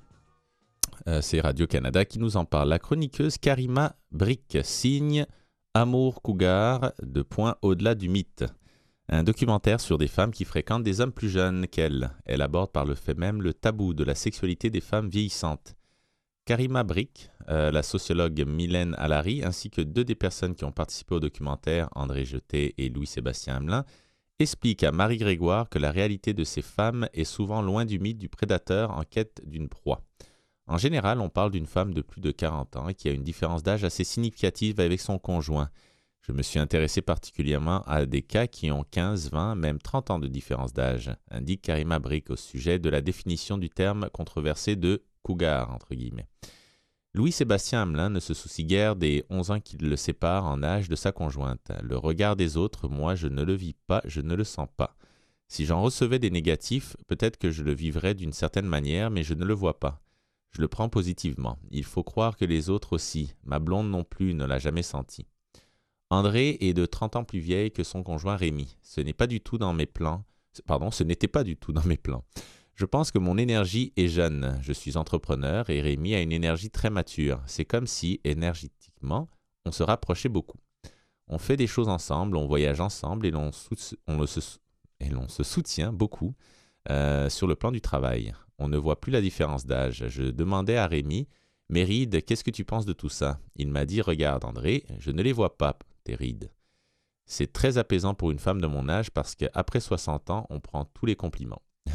[1.08, 2.70] Euh, c'est Radio-Canada qui nous en parle.
[2.70, 5.26] La chroniqueuse Karima Brick signe
[5.74, 8.46] Amour Cougar de Point au-delà du mythe.
[9.10, 12.08] Un documentaire sur des femmes qui fréquentent des hommes plus jeunes qu'elles.
[12.24, 15.76] Elle aborde par le fait même le tabou de la sexualité des femmes vieillissantes.
[16.46, 21.14] Karima Brick, euh, la sociologue Mylène Allary, ainsi que deux des personnes qui ont participé
[21.14, 23.84] au documentaire, André Jeté et Louis-Sébastien Hamelin,
[24.38, 28.18] expliquent à Marie Grégoire que la réalité de ces femmes est souvent loin du mythe
[28.18, 30.02] du prédateur en quête d'une proie.
[30.66, 33.62] En général, on parle d'une femme de plus de 40 ans qui a une différence
[33.62, 35.68] d'âge assez significative avec son conjoint.
[36.22, 40.18] Je me suis intéressé particulièrement à des cas qui ont 15, 20, même 30 ans
[40.18, 45.02] de différence d'âge, indique Karima Brick au sujet de la définition du terme controversé de
[45.22, 46.26] cougar, entre guillemets.
[47.16, 50.96] Louis-Sébastien Hamelin ne se soucie guère des 11 ans qui le séparent en âge de
[50.96, 51.70] sa conjointe.
[51.80, 54.96] Le regard des autres, moi, je ne le vis pas, je ne le sens pas.
[55.46, 59.34] Si j'en recevais des négatifs, peut-être que je le vivrais d'une certaine manière, mais je
[59.34, 60.02] ne le vois pas.
[60.50, 61.56] Je le prends positivement.
[61.70, 63.34] Il faut croire que les autres aussi.
[63.44, 65.24] Ma blonde non plus ne l'a jamais senti.
[66.10, 68.76] André est de 30 ans plus vieille que son conjoint Rémi.
[68.82, 70.24] Ce n'est pas du tout dans mes plans.
[70.66, 72.24] Pardon, ce n'était pas du tout dans mes plans.
[72.74, 74.58] Je pense que mon énergie est jeune.
[74.60, 77.40] Je suis entrepreneur et Rémi a une énergie très mature.
[77.46, 79.28] C'est comme si, énergétiquement,
[79.64, 80.58] on se rapprochait beaucoup.
[81.28, 86.34] On fait des choses ensemble, on voyage ensemble et l'on, se- soutient beaucoup
[86.90, 88.34] euh, sur le plan du travail.
[88.58, 90.04] On ne voit plus la différence d'âge.
[90.08, 91.28] Je demandais à Rémi,
[91.70, 93.38] Méride, qu'est-ce que tu penses de tout ça?
[93.56, 96.50] Il m'a dit, regarde André, je ne les vois pas, tes rides.
[97.24, 100.84] C'est très apaisant pour une femme de mon âge parce qu'après 60 ans, on prend
[100.84, 101.62] tous les compliments.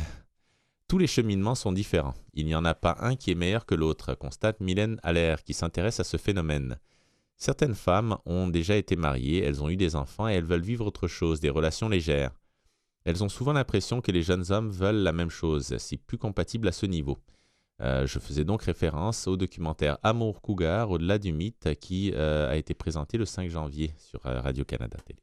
[0.90, 2.16] Tous les cheminements sont différents.
[2.34, 5.54] Il n'y en a pas un qui est meilleur que l'autre, constate Mylène Allaire, qui
[5.54, 6.80] s'intéresse à ce phénomène.
[7.38, 10.88] Certaines femmes ont déjà été mariées, elles ont eu des enfants et elles veulent vivre
[10.88, 12.32] autre chose, des relations légères.
[13.06, 16.68] Elles ont souvent l'impression que les jeunes hommes veulent la même chose, si plus compatible
[16.68, 17.20] à ce niveau.
[17.82, 22.56] Euh, je faisais donc référence au documentaire Amour Cougar, au-delà du mythe, qui euh, a
[22.56, 25.20] été présenté le 5 janvier sur euh, Radio-Canada Télé.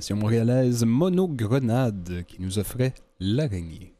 [0.00, 3.92] Formation montréalaise Monogrenade qui nous offrait l'araignée.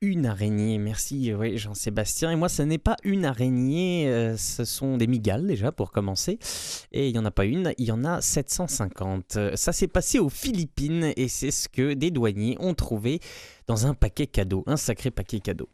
[0.00, 2.30] Une araignée, merci oui, Jean-Sébastien.
[2.30, 6.38] Et moi, ce n'est pas une araignée, euh, ce sont des migales déjà pour commencer.
[6.92, 9.34] Et il n'y en a pas une, il y en a 750.
[9.36, 13.18] Euh, Ça s'est passé aux Philippines et c'est ce que des douaniers ont trouvé
[13.66, 15.68] dans un paquet cadeau, un sacré paquet cadeau.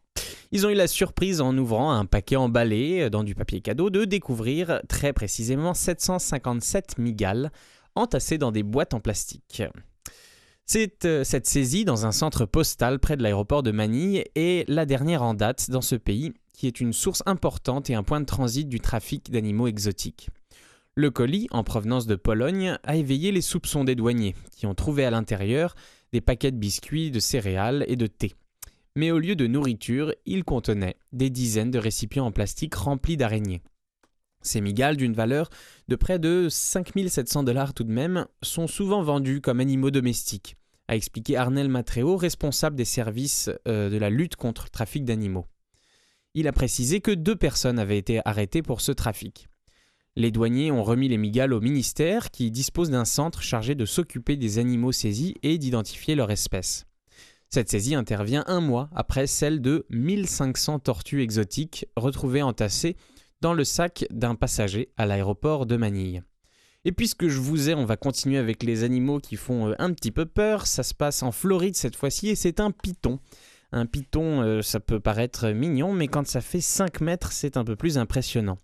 [0.50, 4.06] Ils ont eu la surprise en ouvrant un paquet emballé dans du papier cadeau de
[4.06, 7.50] découvrir très précisément 757 migales
[7.98, 9.62] entassées dans des boîtes en plastique.
[10.66, 14.84] C'est, euh, cette saisie dans un centre postal près de l'aéroport de Manille est la
[14.84, 18.26] dernière en date dans ce pays, qui est une source importante et un point de
[18.26, 20.28] transit du trafic d'animaux exotiques.
[20.94, 25.04] Le colis, en provenance de Pologne, a éveillé les soupçons des douaniers, qui ont trouvé
[25.04, 25.74] à l'intérieur
[26.12, 28.34] des paquets de biscuits, de céréales et de thé.
[28.96, 33.62] Mais au lieu de nourriture, il contenait des dizaines de récipients en plastique remplis d'araignées.
[34.48, 35.50] Ces d'une valeur
[35.88, 40.56] de près de 5700 dollars tout de même, sont souvent vendus comme animaux domestiques,
[40.88, 45.46] a expliqué Arnel Matteo, responsable des services euh, de la lutte contre le trafic d'animaux.
[46.34, 49.48] Il a précisé que deux personnes avaient été arrêtées pour ce trafic.
[50.16, 54.36] Les douaniers ont remis les migales au ministère qui dispose d'un centre chargé de s'occuper
[54.36, 56.86] des animaux saisis et d'identifier leur espèce.
[57.50, 62.96] Cette saisie intervient un mois après celle de 1500 tortues exotiques retrouvées entassées
[63.40, 66.22] dans le sac d'un passager à l'aéroport de Manille.
[66.84, 69.92] Et puisque je vous ai, on va continuer avec les animaux qui font euh, un
[69.92, 70.66] petit peu peur.
[70.66, 73.20] Ça se passe en Floride cette fois-ci et c'est un python.
[73.72, 77.64] Un python, euh, ça peut paraître mignon, mais quand ça fait 5 mètres, c'est un
[77.64, 78.58] peu plus impressionnant.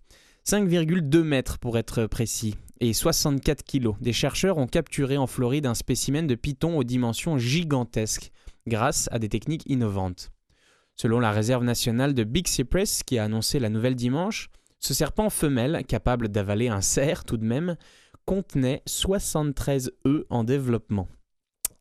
[0.47, 3.95] 5,2 mètres pour être précis, et 64 kilos.
[3.99, 8.31] Des chercheurs ont capturé en Floride un spécimen de python aux dimensions gigantesques,
[8.67, 10.31] grâce à des techniques innovantes.
[10.95, 14.49] Selon la réserve nationale de Big Cypress, qui a annoncé la nouvelle dimanche,
[14.85, 17.75] ce serpent femelle, capable d'avaler un cerf tout de même,
[18.25, 21.07] contenait 73 œufs en développement.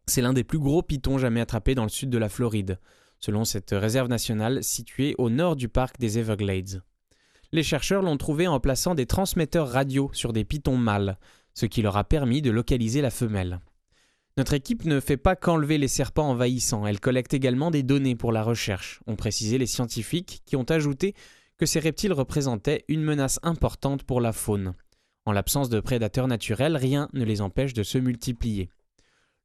[0.07, 2.79] C'est l'un des plus gros pythons jamais attrapés dans le sud de la Floride,
[3.21, 6.83] selon cette réserve nationale située au nord du parc des Everglades.
[7.53, 11.19] Les chercheurs l'ont trouvé en plaçant des transmetteurs radio sur des pythons mâles,
[11.53, 13.61] ce qui leur a permis de localiser la femelle.
[14.39, 18.33] Notre équipe ne fait pas qu'enlever les serpents envahissants, elle collecte également des données pour
[18.33, 21.15] la recherche, ont précisé les scientifiques qui ont ajouté
[21.59, 24.75] que ces reptiles représentaient une menace importante pour la faune.
[25.27, 28.69] En l'absence de prédateurs naturels, rien ne les empêche de se multiplier.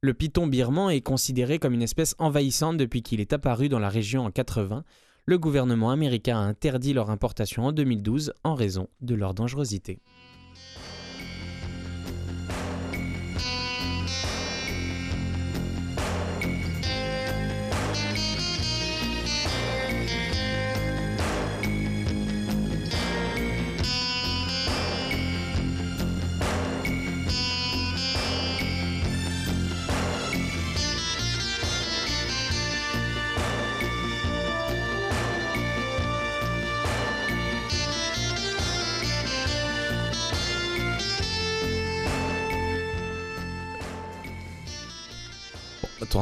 [0.02, 3.88] Le python birman est considéré comme une espèce envahissante depuis qu'il est apparu dans la
[3.88, 4.84] région en 80.
[5.26, 10.00] Le gouvernement américain a interdit leur importation en 2012 en raison de leur dangerosité.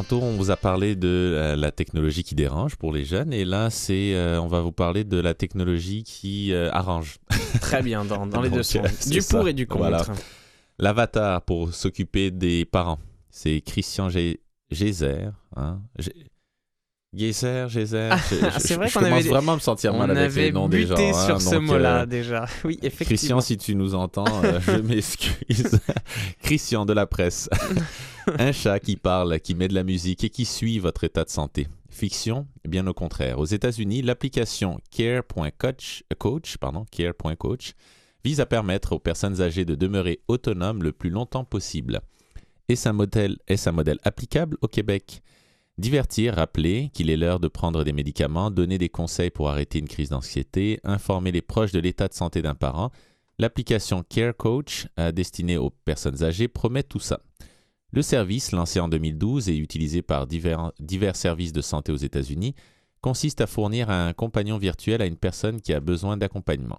[0.09, 3.45] Tantôt, on vous a parlé de euh, la technologie qui dérange pour les jeunes, et
[3.45, 7.19] là, c'est, euh, on va vous parler de la technologie qui euh, arrange.
[7.61, 9.09] Très bien, dans, dans les Donc, deux sens.
[9.09, 9.37] Du ça.
[9.39, 9.81] pour et du contre.
[9.81, 10.07] Voilà.
[10.79, 12.99] L'avatar pour s'occuper des parents,
[13.31, 14.39] c'est Christian Gé-
[14.71, 15.31] Gézer.
[15.57, 15.81] Hein?
[17.15, 18.09] Gézer, Gézer.
[18.13, 18.19] Ah,
[18.59, 20.69] c'est vrai qu'on commence avait- vraiment à me sentir On mal avec avait les noms
[20.69, 20.95] des gens.
[20.95, 22.47] buté hein, sur ce donc, mot-là euh, déjà.
[22.65, 23.39] Oui, effectivement.
[23.39, 24.27] Christian, si tu nous entends,
[24.61, 25.81] je m'excuse.
[26.43, 27.49] Christian de la presse.
[28.39, 31.31] Un chat qui parle, qui met de la musique et qui suit votre état de
[31.31, 31.67] santé.
[31.89, 33.39] Fiction, bien au contraire.
[33.39, 37.73] Aux États-Unis, l'application Care.coach coach, pardon, Care.coach
[38.25, 42.01] vise à permettre aux personnes âgées de demeurer autonomes le plus longtemps possible.
[42.69, 45.23] Est-ce un modèle, est-ce un modèle applicable au Québec
[45.79, 49.89] Divertir, rappeler qu'il est l'heure de prendre des médicaments, donner des conseils pour arrêter une
[49.89, 52.91] crise d'anxiété, informer les proches de l'état de santé d'un parent.
[53.39, 57.21] L'application Care Coach, euh, destinée aux personnes âgées, promet tout ça.
[57.91, 60.73] Le service, lancé en 2012 et utilisé par divers,
[61.15, 62.55] services de santé aux États-Unis,
[63.01, 66.79] consiste à fournir un compagnon virtuel à une personne qui a besoin d'accompagnement.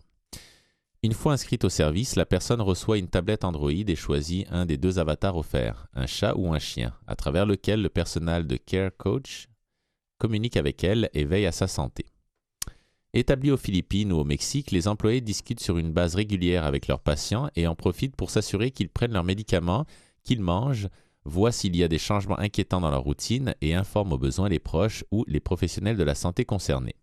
[1.02, 4.78] Une fois inscrite au service, la personne reçoit une tablette Android et choisit un des
[4.78, 8.92] deux avatars offerts, un chat ou un chien, à travers lequel le personnel de Care
[8.98, 9.48] Coach
[10.18, 12.06] communique avec elle et veille à sa santé.
[13.14, 17.00] Établis aux Philippines ou au Mexique, les employés discutent sur une base régulière avec leurs
[17.00, 19.86] patients et en profitent pour s'assurer qu'ils prennent leurs médicaments,
[20.30, 20.90] qu'ils mangent,
[21.26, 24.60] voient s'il y a des changements inquiétants dans leur routine et informent aux besoins les
[24.60, 26.96] proches ou les professionnels de la santé concernés.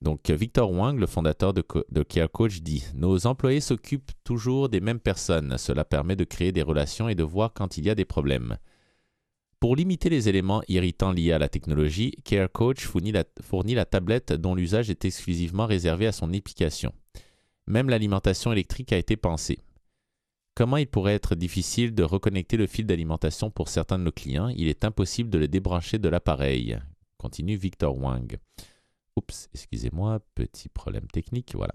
[0.00, 4.70] Donc, Victor Wang, le fondateur de, Co- de Care Coach, dit Nos employés s'occupent toujours
[4.70, 5.58] des mêmes personnes.
[5.58, 8.56] Cela permet de créer des relations et de voir quand il y a des problèmes.
[9.60, 14.54] Pour limiter les éléments irritants liés à la technologie, Care Coach fournit la, tablette dont
[14.54, 16.92] l'usage est exclusivement réservé à son application.
[17.66, 19.58] Même l'alimentation électrique a été pensée.
[20.56, 24.48] Comment il pourrait être difficile de reconnecter le fil d'alimentation pour certains de nos clients?
[24.48, 26.78] Il est impossible de le débrancher de l'appareil.
[27.18, 28.38] Continue Victor Wang.
[29.16, 31.72] Oups, excusez-moi, petit problème technique, voilà.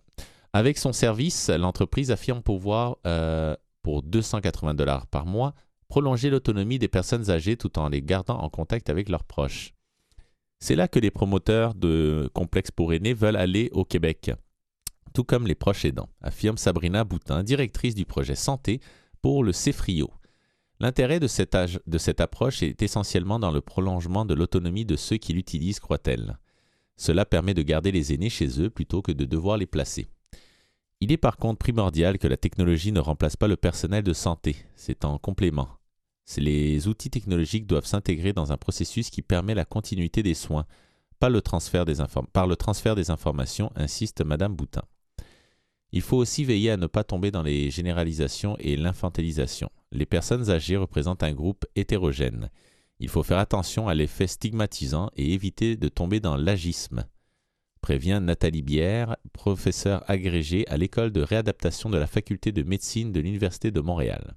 [0.54, 5.54] Avec son service, l'entreprise affirme pouvoir, euh, pour 280 dollars par mois,
[5.90, 9.74] prolonger l'autonomie des personnes âgées tout en les gardant en contact avec leurs proches.
[10.60, 14.32] C'est là que les promoteurs de complexes pour aînés veulent aller au Québec,
[15.10, 18.80] tout comme les proches aidants, affirme Sabrina Boutin, directrice du projet Santé
[19.22, 20.12] pour le CEFRIO.
[20.80, 25.82] L'intérêt de, cette approche est essentiellement dans le prolongement de l'autonomie de ceux qui l'utilisent,
[25.82, 26.38] croit-elle.
[26.96, 30.08] Cela permet de garder les aînés chez eux plutôt que de devoir les placer.
[31.02, 34.56] Il est par contre primordial que la technologie ne remplace pas le personnel de santé,
[34.76, 35.70] c'est en complément.
[36.38, 40.66] Les outils technologiques doivent s'intégrer dans un processus qui permet la continuité des soins,
[41.20, 41.30] pas
[42.32, 44.84] par le transfert des informations, insiste Madame Boutin.
[45.92, 49.70] Il faut aussi veiller à ne pas tomber dans les généralisations et l'infantilisation.
[49.92, 52.50] Les personnes âgées représentent un groupe hétérogène.
[53.00, 57.06] Il faut faire attention à l'effet stigmatisant et éviter de tomber dans l'agisme,
[57.82, 63.20] prévient Nathalie Bière, professeure agrégée à l'école de réadaptation de la faculté de médecine de
[63.20, 64.36] l'Université de Montréal.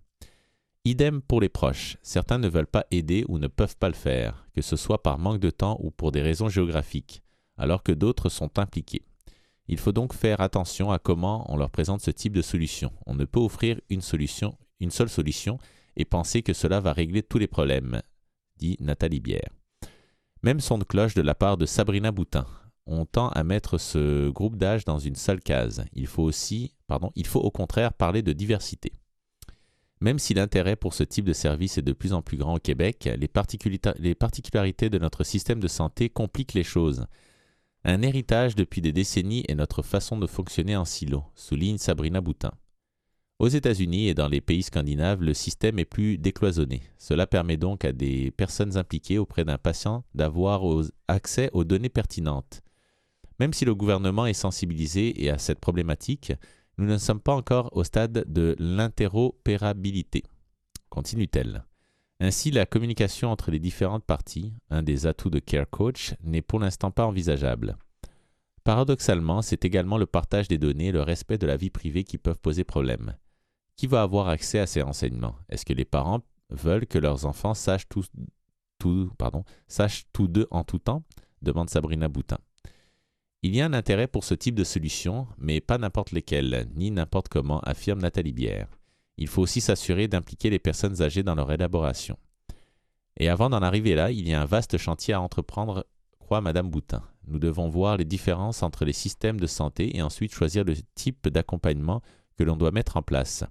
[0.84, 1.96] Idem pour les proches.
[2.02, 5.18] Certains ne veulent pas aider ou ne peuvent pas le faire, que ce soit par
[5.18, 7.22] manque de temps ou pour des raisons géographiques,
[7.56, 9.04] alors que d'autres sont impliqués.
[9.68, 12.92] Il faut donc faire attention à comment on leur présente ce type de solution.
[13.06, 15.58] On ne peut offrir une solution, une seule solution,
[15.96, 18.02] et penser que cela va régler tous les problèmes,
[18.56, 19.50] dit Nathalie Bière.
[20.42, 22.46] Même son de cloche de la part de Sabrina Boutin.
[22.86, 25.84] On tend à mettre ce groupe d'âge dans une seule case.
[25.92, 28.92] Il faut aussi, pardon, il faut au contraire parler de diversité.
[30.00, 32.58] Même si l'intérêt pour ce type de service est de plus en plus grand au
[32.58, 37.06] Québec, les, particularités de notre système de santé compliquent les choses.
[37.84, 42.52] Un héritage depuis des décennies est notre façon de fonctionner en silo, souligne Sabrina Boutin.
[43.40, 46.82] Aux États-Unis et dans les pays scandinaves, le système est plus décloisonné.
[46.96, 50.62] Cela permet donc à des personnes impliquées auprès d'un patient d'avoir
[51.08, 52.62] accès aux données pertinentes.
[53.40, 56.32] Même si le gouvernement est sensibilisé et à cette problématique,
[56.78, 60.22] nous ne sommes pas encore au stade de l'interopérabilité.
[60.88, 61.64] Continue-t-elle.
[62.24, 66.60] Ainsi, la communication entre les différentes parties, un des atouts de Care Coach, n'est pour
[66.60, 67.76] l'instant pas envisageable.
[68.62, 72.18] Paradoxalement, c'est également le partage des données et le respect de la vie privée qui
[72.18, 73.16] peuvent poser problème.
[73.74, 75.34] Qui va avoir accès à ces renseignements?
[75.48, 76.20] Est-ce que les parents
[76.50, 77.88] veulent que leurs enfants sachent
[79.66, 81.02] sachent tout d'eux en tout temps?
[81.42, 82.38] demande Sabrina Boutin.
[83.42, 86.92] Il y a un intérêt pour ce type de solution, mais pas n'importe lesquelles, ni
[86.92, 88.68] n'importe comment, affirme Nathalie Bière.
[89.18, 92.16] Il faut aussi s'assurer d'impliquer les personnes âgées dans leur élaboration.
[93.18, 95.86] Et avant d'en arriver là, il y a un vaste chantier à entreprendre,
[96.18, 97.02] croit Madame Boutin.
[97.26, 101.28] Nous devons voir les différences entre les systèmes de santé et ensuite choisir le type
[101.28, 102.02] d'accompagnement
[102.38, 103.44] que l'on doit mettre en place.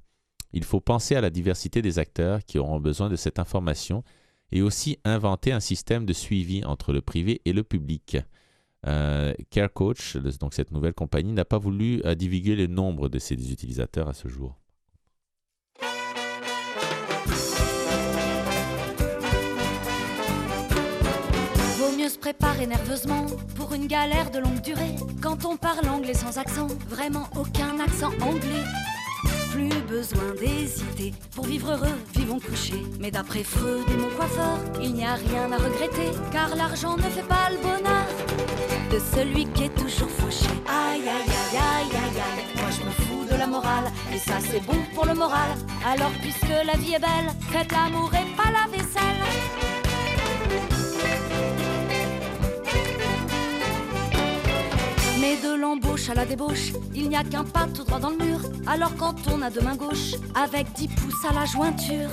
[0.54, 4.04] Il faut penser à la diversité des acteurs qui auront besoin de cette information
[4.52, 8.18] et aussi inventer un système de suivi entre le privé et le public.
[8.88, 13.20] Euh, Care Coach, donc cette nouvelle compagnie, n'a pas voulu euh, divulguer le nombre de
[13.20, 14.61] ses utilisateurs à ce jour.
[22.68, 24.96] Nerveusement pour une galère de longue durée.
[25.22, 28.66] Quand on parle anglais sans accent, vraiment aucun accent anglais.
[29.52, 31.14] Plus besoin d'hésiter.
[31.36, 32.84] Pour vivre heureux, vivons couchés.
[33.00, 36.12] Mais d'après Freud et mon coiffeur, il n'y a rien à regretter.
[36.32, 38.08] Car l'argent ne fait pas le bonheur
[38.92, 40.52] de celui qui est toujours fauché.
[40.68, 42.62] Aïe, aïe, aïe, aïe, aïe, aïe.
[42.62, 43.92] Moi je me fous de la morale.
[44.14, 45.52] Et ça c'est bon pour le moral.
[45.86, 49.71] Alors puisque la vie est belle, faites l'amour et pas la vaisselle.
[55.22, 58.18] Mais de l'embauche à la débauche, il n'y a qu'un pas tout droit dans le
[58.18, 58.40] mur.
[58.66, 62.10] Alors quand on a deux mains gauches, avec dix pouces à la jointure,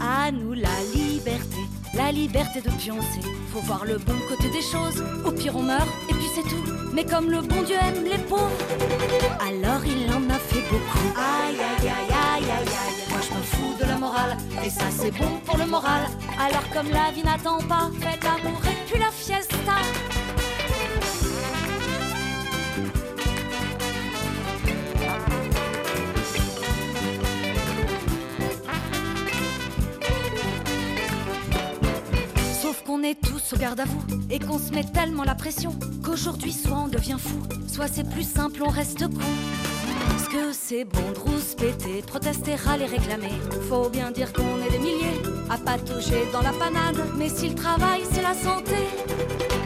[0.00, 1.58] à nous la liberté,
[1.92, 3.20] la liberté de pioncer.
[3.52, 5.02] Faut voir le bon côté des choses.
[5.26, 6.62] Au pire on meurt et puis c'est tout.
[6.92, 8.48] Mais comme le bon Dieu aime les pauvres,
[9.40, 11.10] alors il en a fait beaucoup.
[11.16, 13.10] Aïe aïe aïe aïe aïe aïe.
[13.10, 16.02] Moi je me fous de la morale et ça c'est bon pour le moral.
[16.38, 19.56] Alors comme la vie n'attend pas, faites l'amour et puis la fiesta.
[33.00, 35.72] Qu'on est tous au garde à vous et qu'on se met tellement la pression
[36.04, 39.24] qu'aujourd'hui soit on devient fou, soit c'est plus simple, on reste con.
[40.08, 43.32] Parce que c'est bon de rouspéter, protester, râler, réclamer.
[43.68, 47.00] Faut bien dire qu'on est des milliers à pas toucher dans la panade.
[47.16, 48.76] Mais si le travail c'est la santé,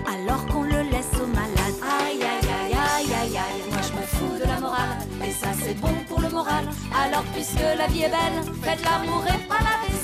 [0.06, 1.78] alors qu'on le laisse aux malades.
[1.82, 4.98] Aïe aïe aïe aïe aïe aïe, moi je me fous de la morale.
[5.26, 6.66] Et ça c'est bon pour le moral.
[7.04, 10.03] Alors puisque la vie est belle, faites l'amour et pas la vaisselle.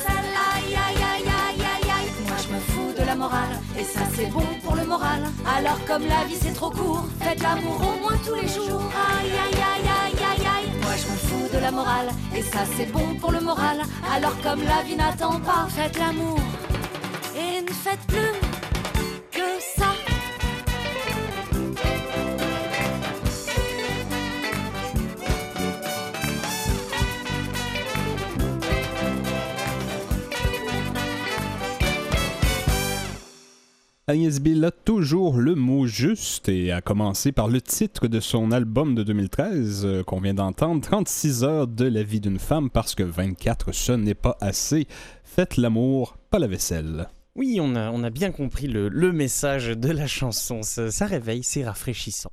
[3.79, 5.21] Et ça c'est bon pour le moral.
[5.57, 8.83] Alors comme la vie c'est trop court, faites l'amour au moins tous les jours.
[9.21, 12.09] Aïe aïe aïe aïe aïe aïe, moi je me fous de la morale.
[12.35, 13.83] Et ça c'est bon pour le moral.
[14.15, 16.39] Alors comme la vie n'attend pas, faites l'amour.
[17.37, 18.50] Et ne faites plus
[34.11, 38.51] Agnès Bill a toujours le mot juste et a commencé par le titre de son
[38.51, 42.97] album de 2013 euh, qu'on vient d'entendre, 36 heures de la vie d'une femme parce
[42.97, 44.89] que 24 ce n'est pas assez.
[45.23, 47.07] Faites l'amour, pas la vaisselle.
[47.37, 50.63] Oui, on a, bien compris le, message de la chanson.
[50.65, 52.33] Ça, réveille, c'est rafraîchissant.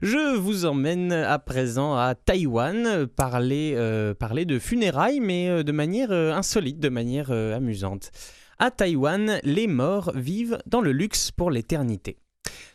[0.00, 6.10] Je vous emmène à présent à Taïwan parler, euh, de funérailles, mais euh, de manière
[6.10, 8.12] insolite, de manière amusante.
[8.64, 12.20] À Taïwan, les morts vivent dans le luxe pour l'éternité.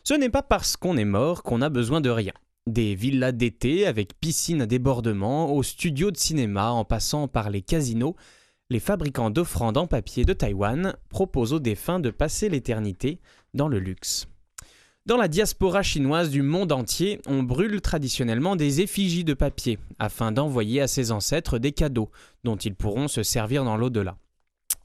[0.04, 2.34] Ce n'est pas parce qu'on est mort qu'on a besoin de rien.
[2.68, 7.62] Des villas d'été avec piscine à débordement, aux studios de cinéma en passant par les
[7.62, 8.18] casinos,
[8.70, 13.22] les fabricants d'offrandes en papier de Taïwan proposent aux défunts de passer l'éternité
[13.54, 14.28] dans le luxe.
[15.06, 20.34] Dans la diaspora chinoise du monde entier, on brûle traditionnellement des effigies de papier afin
[20.34, 22.12] d'envoyer à ses ancêtres des cadeaux
[22.44, 24.18] dont ils pourront se servir dans l'au-delà.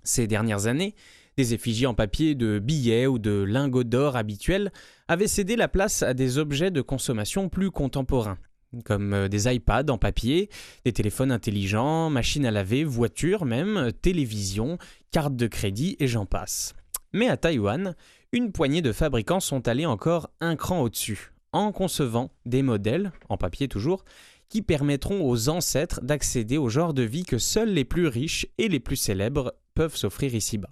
[0.04, 0.94] Ces dernières années,
[1.36, 4.72] des effigies en papier de billets ou de lingots d'or habituels
[5.08, 8.38] avaient cédé la place à des objets de consommation plus contemporains,
[8.84, 10.50] comme euh, des iPads en papier,
[10.84, 14.78] des téléphones intelligents, machines à laver, voitures même, télévisions,
[15.10, 16.74] cartes de crédit et j'en passe.
[17.12, 17.94] Mais à Taïwan,
[18.32, 23.36] une poignée de fabricants sont allés encore un cran au-dessus, en concevant des modèles, en
[23.36, 24.04] papier toujours,
[24.48, 28.68] qui permettront aux ancêtres d'accéder au genre de vie que seuls les plus riches et
[28.68, 30.70] les plus célèbres peuvent s'offrir ici-bas.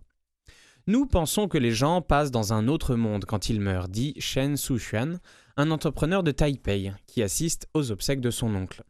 [0.87, 4.57] Nous pensons que les gens passent dans un autre monde quand ils meurent, dit Shen
[4.57, 5.21] Sushuan,
[5.57, 8.83] un entrepreneur de Taipei qui assiste aux obsèques de son oncle.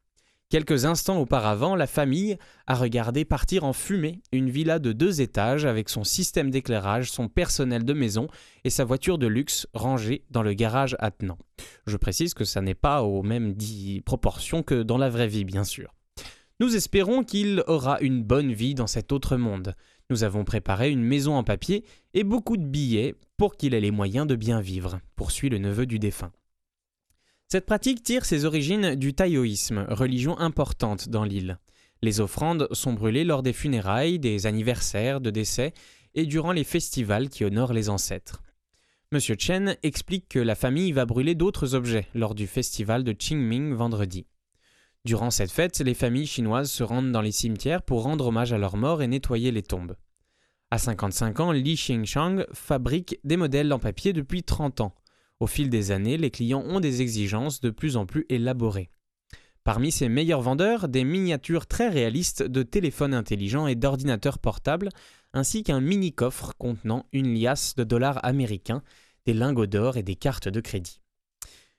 [0.51, 2.37] Quelques instants auparavant, la famille
[2.67, 7.29] a regardé partir en fumée une villa de deux étages avec son système d'éclairage, son
[7.29, 8.27] personnel de maison
[8.65, 11.39] et sa voiture de luxe rangée dans le garage attenant.
[11.87, 13.55] Je précise que ça n'est pas aux mêmes
[14.05, 15.95] proportions que dans la vraie vie, bien sûr.
[16.59, 19.77] Nous espérons qu'il aura une bonne vie dans cet autre monde.
[20.11, 21.85] Nous avons préparé une maison en papier
[22.15, 25.87] et beaucoup de billets pour qu'il ait les moyens de bien vivre, poursuit le neveu
[25.87, 26.33] du défunt.
[27.47, 31.59] Cette pratique tire ses origines du taoïsme, religion importante dans l'île.
[32.03, 35.73] Les offrandes sont brûlées lors des funérailles, des anniversaires, de décès
[36.15, 38.43] et durant les festivals qui honorent les ancêtres.
[39.13, 43.75] Monsieur Chen explique que la famille va brûler d'autres objets lors du festival de Qingming
[43.75, 44.27] vendredi.
[45.07, 48.59] Durant cette fête, les familles chinoises se rendent dans les cimetières pour rendre hommage à
[48.59, 49.97] leurs morts et nettoyer les tombes.
[50.71, 54.95] À 55 ans, Li Xingshang fabrique des modèles en papier depuis 30 ans.
[55.41, 58.91] Au fil des années, les clients ont des exigences de plus en plus élaborées.
[59.65, 64.91] Parmi ses meilleurs vendeurs, des miniatures très réalistes de téléphones intelligents et d'ordinateurs portables,
[65.33, 68.83] ainsi qu'un mini-coffre contenant une liasse de dollars américains,
[69.27, 71.01] des lingots d'or et des cartes de crédit.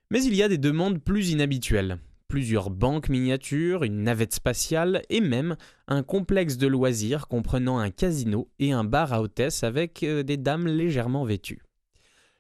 [0.10, 2.00] Mais il y a des demandes plus inhabituelles.
[2.32, 5.58] Plusieurs banques miniatures, une navette spatiale et même
[5.90, 10.38] un complexe de loisirs comprenant un casino et un bar à hôtesse avec euh, des
[10.38, 11.62] dames légèrement vêtues.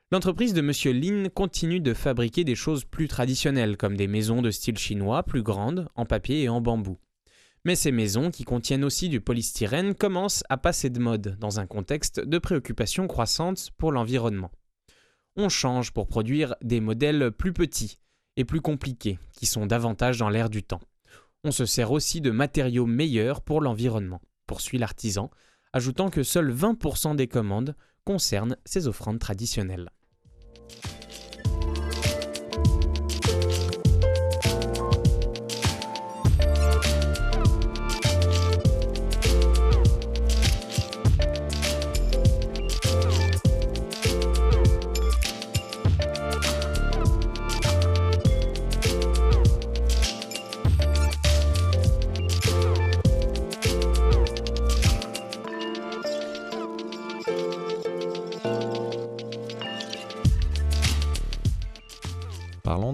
[0.09, 0.97] L'entreprise de M.
[0.97, 5.43] Lin continue de fabriquer des choses plus traditionnelles, comme des maisons de style chinois plus
[5.43, 6.97] grandes, en papier et en bambou.
[7.65, 11.67] Mais ces maisons, qui contiennent aussi du polystyrène, commencent à passer de mode dans un
[11.67, 14.51] contexte de préoccupation croissante pour l'environnement.
[15.35, 17.97] On change pour produire des modèles plus petits
[18.37, 20.81] et plus compliqués, qui sont davantage dans l'air du temps.
[21.43, 25.31] On se sert aussi de matériaux meilleurs pour l'environnement, poursuit l'artisan,
[25.73, 29.89] ajoutant que seuls 20% des commandes concernent ces offrandes traditionnelles.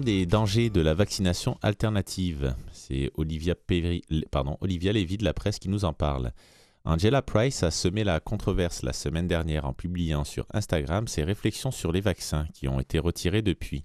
[0.04, 2.54] Des dangers de la vaccination alternative.
[2.72, 6.32] C'est Olivia, Péry- pardon, Olivia Lévy de la presse qui nous en parle.
[6.84, 11.70] Angela Price a semé la controverse la semaine dernière en publiant sur Instagram ses réflexions
[11.70, 13.84] sur les vaccins qui ont été retirés depuis.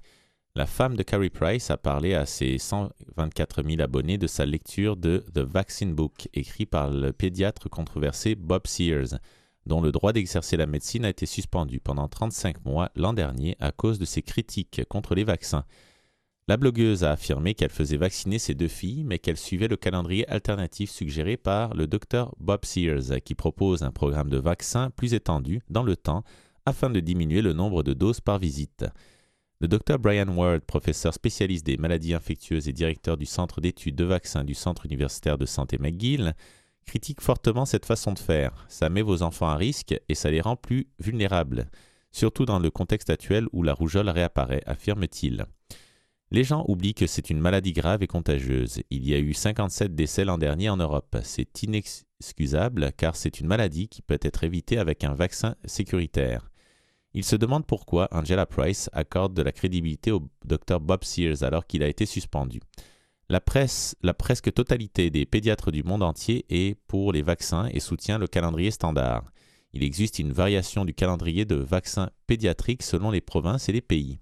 [0.56, 4.96] La femme de Carrie Price a parlé à ses 124 000 abonnés de sa lecture
[4.96, 9.20] de The Vaccine Book, écrit par le pédiatre controversé Bob Sears,
[9.66, 13.72] dont le droit d'exercer la médecine a été suspendu pendant 35 mois l'an dernier à
[13.72, 15.66] cause de ses critiques contre les vaccins.
[16.50, 20.28] La blogueuse a affirmé qu'elle faisait vacciner ses deux filles, mais qu'elle suivait le calendrier
[20.30, 25.62] alternatif suggéré par le docteur Bob Sears, qui propose un programme de vaccins plus étendu
[25.70, 26.26] dans le temps
[26.66, 28.86] afin de diminuer le nombre de doses par visite.
[29.62, 34.04] Le docteur Brian Ward, professeur spécialiste des maladies infectieuses et directeur du centre d'études de
[34.04, 36.34] vaccins du Centre universitaire de santé McGill,
[36.86, 38.66] critique fortement cette façon de faire.
[38.68, 41.70] Ça met vos enfants à risque et ça les rend plus vulnérables,
[42.12, 45.46] surtout dans le contexte actuel où la rougeole réapparaît, affirme-t-il.
[46.34, 48.82] Les gens oublient que c'est une maladie grave et contagieuse.
[48.90, 51.16] Il y a eu 57 décès l'an dernier en Europe.
[51.22, 56.50] C'est inexcusable car c'est une maladie qui peut être évitée avec un vaccin sécuritaire.
[57.14, 61.68] Il se demande pourquoi Angela Price accorde de la crédibilité au docteur Bob Sears alors
[61.68, 62.62] qu'il a été suspendu.
[63.30, 67.80] La presse, la presque totalité des pédiatres du monde entier est pour les vaccins et
[67.80, 69.24] soutient le calendrier standard.
[69.72, 74.18] Il existe une variation du calendrier de vaccins pédiatriques selon les provinces et les pays.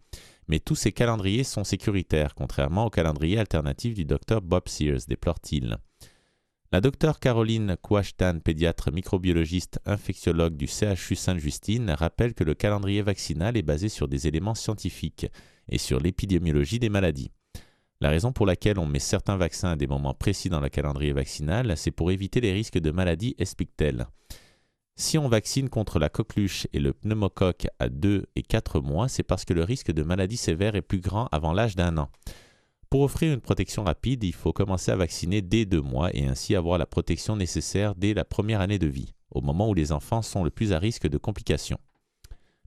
[0.47, 5.77] Mais tous ces calendriers sont sécuritaires, contrairement au calendrier alternatif du docteur Bob Sears, déplore-t-il.
[6.73, 13.57] La docteure Caroline Kouachtan, pédiatre microbiologiste infectiologue du CHU Sainte-Justine, rappelle que le calendrier vaccinal
[13.57, 15.27] est basé sur des éléments scientifiques
[15.67, 17.31] et sur l'épidémiologie des maladies.
[17.99, 21.11] La raison pour laquelle on met certains vaccins à des moments précis dans le calendrier
[21.11, 24.07] vaccinal, c'est pour éviter les risques de maladies, explique-t-elle.
[25.01, 29.23] Si on vaccine contre la coqueluche et le pneumocoque à 2 et 4 mois, c'est
[29.23, 32.09] parce que le risque de maladie sévère est plus grand avant l'âge d'un an.
[32.91, 36.55] Pour offrir une protection rapide, il faut commencer à vacciner dès 2 mois et ainsi
[36.55, 40.21] avoir la protection nécessaire dès la première année de vie, au moment où les enfants
[40.21, 41.79] sont le plus à risque de complications.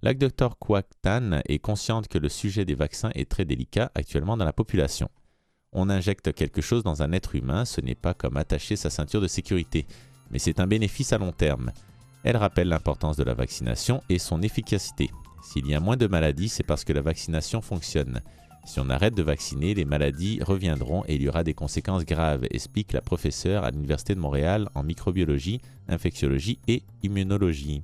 [0.03, 4.37] La Dr Kwak Tan est consciente que le sujet des vaccins est très délicat actuellement
[4.37, 5.09] dans la population.
[5.70, 9.20] On injecte quelque chose dans un être humain, ce n'est pas comme attacher sa ceinture
[9.20, 9.87] de sécurité,
[10.32, 11.70] mais c'est un bénéfice à long terme.
[12.25, 15.11] Elle rappelle l'importance de la vaccination et son efficacité.
[15.43, 18.22] S'il y a moins de maladies, c'est parce que la vaccination fonctionne.
[18.64, 22.47] Si on arrête de vacciner, les maladies reviendront et il y aura des conséquences graves,
[22.51, 27.83] explique la professeure à l'Université de Montréal en microbiologie, infectiologie et immunologie.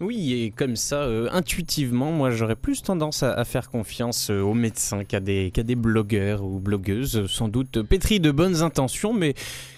[0.00, 4.52] Oui, et comme ça, euh, intuitivement, moi j'aurais plus tendance à, faire confiance euh, aux
[4.52, 9.34] médecins qu'à des, des blogueurs ou blogueuses, euh, sans doute pétris de bonnes intentions, mais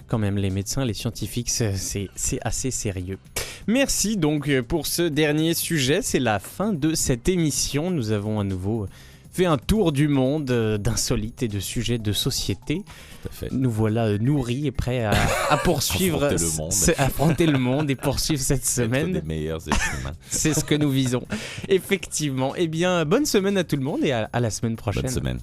[0.08, 2.08] quand même, les médecins, les scientifiques, c'est-
[2.42, 3.18] assez sérieux.
[3.66, 7.90] Merci donc euh, pour ce dernier sujet, c'est la fin de cette émission.
[7.90, 8.86] Nous avons à nouveau
[9.30, 12.82] fait un tour du monde euh, d'insolites et de sujets de société.
[13.52, 15.12] Nous voilà euh, nourris et prêts à,
[15.50, 16.72] à poursuivre, Affronter le monde.
[16.98, 19.22] affronter le monde et poursuivre cette semaine.
[20.30, 21.24] C'est ce que nous visons.
[21.68, 22.54] Effectivement.
[22.56, 25.02] Eh bien, bonne semaine à tout le monde et à, à la semaine prochaine.
[25.02, 25.38] Bonne semaine.